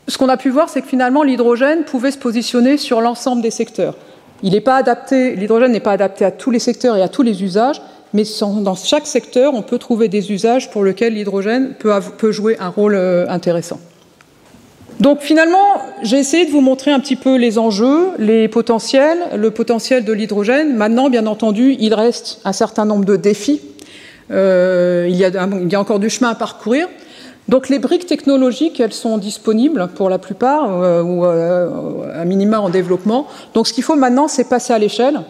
ce 0.06 0.16
qu'on 0.16 0.28
a 0.28 0.36
pu 0.36 0.50
voir, 0.50 0.68
c'est 0.68 0.80
que 0.80 0.88
finalement, 0.88 1.22
l'hydrogène 1.22 1.84
pouvait 1.84 2.10
se 2.10 2.18
positionner 2.18 2.78
sur 2.78 3.00
l'ensemble 3.00 3.42
des 3.42 3.50
secteurs. 3.50 3.96
Il 4.42 4.52
n'est 4.52 4.60
pas 4.60 4.76
adapté, 4.76 5.34
l'hydrogène 5.34 5.72
n'est 5.72 5.80
pas 5.80 5.92
adapté 5.92 6.24
à 6.24 6.30
tous 6.30 6.50
les 6.50 6.58
secteurs 6.58 6.96
et 6.96 7.02
à 7.02 7.08
tous 7.08 7.22
les 7.22 7.42
usages, 7.42 7.82
mais 8.14 8.24
dans 8.62 8.74
chaque 8.74 9.06
secteur, 9.06 9.54
on 9.54 9.62
peut 9.62 9.78
trouver 9.78 10.08
des 10.08 10.32
usages 10.32 10.70
pour 10.70 10.84
lesquels 10.84 11.14
l'hydrogène 11.14 11.74
peut, 11.78 12.32
jouer 12.32 12.56
un 12.58 12.68
rôle 12.68 12.96
intéressant. 13.28 13.80
Donc 15.00 15.20
finalement, 15.20 15.80
j'ai 16.02 16.18
essayé 16.18 16.44
de 16.44 16.50
vous 16.50 16.60
montrer 16.60 16.90
un 16.90 16.98
petit 16.98 17.14
peu 17.14 17.36
les 17.36 17.58
enjeux, 17.58 18.10
les 18.18 18.48
potentiels, 18.48 19.18
le 19.36 19.50
potentiel 19.52 20.04
de 20.04 20.12
l'hydrogène. 20.12 20.74
Maintenant, 20.74 21.08
bien 21.08 21.26
entendu, 21.26 21.76
il 21.78 21.94
reste 21.94 22.40
un 22.44 22.52
certain 22.52 22.84
nombre 22.84 23.04
de 23.04 23.14
défis. 23.14 23.60
Euh, 24.30 25.06
il, 25.08 25.16
y 25.16 25.24
a, 25.24 25.80
encore 25.80 26.00
du 26.00 26.10
chemin 26.10 26.30
à 26.30 26.34
parcourir. 26.34 26.88
Donc 27.48 27.68
les 27.68 27.78
briques 27.78 28.06
technologiques, 28.06 28.78
elles 28.78 28.92
sont 28.92 29.16
disponibles 29.16 29.88
pour 29.94 30.10
la 30.10 30.18
plupart, 30.18 30.82
euh, 30.82 31.02
ou 31.02 31.24
euh, 31.24 32.20
à 32.20 32.24
minima 32.24 32.60
en 32.60 32.68
développement. 32.68 33.26
Donc 33.54 33.66
ce 33.66 33.72
qu'il 33.72 33.84
faut 33.84 33.96
maintenant, 33.96 34.28
c'est 34.28 34.48
passer 34.48 34.72
à 34.72 34.78
l'échelle. 34.78 35.20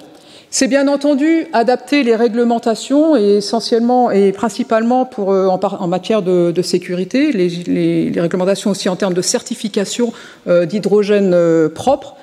C'est 0.50 0.66
bien 0.66 0.88
entendu 0.88 1.46
adapter 1.52 2.02
les 2.02 2.16
réglementations 2.16 3.16
et 3.16 3.36
essentiellement 3.36 4.10
et 4.10 4.32
principalement 4.32 5.04
pour, 5.04 5.30
euh, 5.30 5.46
en, 5.46 5.88
matière 5.88 6.22
de, 6.22 6.62
sécurité, 6.62 7.32
les, 7.32 8.12
réglementations 8.18 8.70
aussi 8.70 8.88
en 8.88 8.96
termes 8.96 9.12
de 9.12 9.20
certification 9.20 10.12
euh, 10.46 10.64
d'hydrogène 10.64 11.36
propre. 11.74 12.16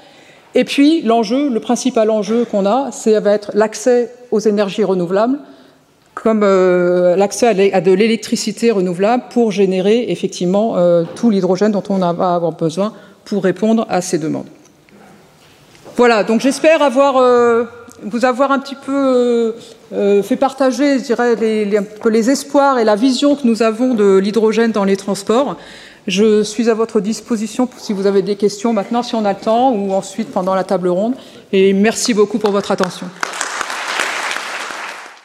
Et 0.56 0.64
puis 0.64 1.02
l'enjeu, 1.04 1.50
le 1.50 1.60
principal 1.60 2.10
enjeu 2.10 2.46
qu'on 2.46 2.66
a, 2.66 2.90
c'est 2.92 3.20
va 3.20 3.32
être 3.32 3.52
l'accès 3.54 4.12
aux 4.32 4.40
énergies 4.40 4.84
renouvelables, 4.84 5.38
comme 6.16 6.42
l'accès 6.42 7.72
à, 7.74 7.82
de 7.82 7.92
l'électricité 7.92 8.72
renouvelable 8.72 9.26
pour 9.30 9.52
générer 9.52 10.06
effectivement 10.10 10.76
tout 11.16 11.30
l'hydrogène 11.30 11.72
dont 11.72 11.84
on 11.90 12.00
va 12.00 12.36
avoir 12.36 12.54
besoin 12.54 12.94
pour 13.26 13.44
répondre 13.44 13.86
à 13.90 14.02
ces 14.02 14.18
demandes. 14.18 14.48
Voilà, 15.98 16.24
donc 16.24 16.42
j'espère 16.42 16.82
avoir 16.82 17.22
vous 18.04 18.26
avoir 18.26 18.52
un 18.52 18.60
petit 18.60 18.76
peu 18.76 18.94
euh, 18.94 19.52
euh, 19.94 20.24
fait 20.24 20.36
partager, 20.36 21.00
je 21.00 21.04
dirais, 21.04 21.36
les, 21.36 21.66
les 21.66 22.30
espoirs 22.30 22.80
et 22.80 22.84
la 22.84 22.96
vision 22.96 23.36
que 23.36 23.46
nous 23.48 23.64
avons 23.64 23.94
de 23.94 24.18
l'hydrogène 24.18 24.72
dans 24.72 24.84
les 24.84 24.98
transports. 24.98 25.56
Je 26.08 26.44
suis 26.44 26.70
à 26.70 26.76
votre 26.76 27.00
disposition 27.00 27.68
si 27.78 27.94
vous 27.94 28.06
avez 28.06 28.22
des 28.22 28.36
questions 28.36 28.74
maintenant, 28.74 29.02
si 29.02 29.16
on 29.16 29.26
a 29.26 29.34
le 29.34 29.40
temps, 29.40 29.72
ou 29.72 29.92
ensuite 29.94 30.32
pendant 30.32 30.54
la 30.54 30.64
table 30.64 30.90
ronde. 30.90 31.16
Et 31.52 31.74
merci 31.74 32.14
beaucoup 32.14 32.38
pour 32.38 32.52
votre 32.52 32.72
attention. 32.72 33.08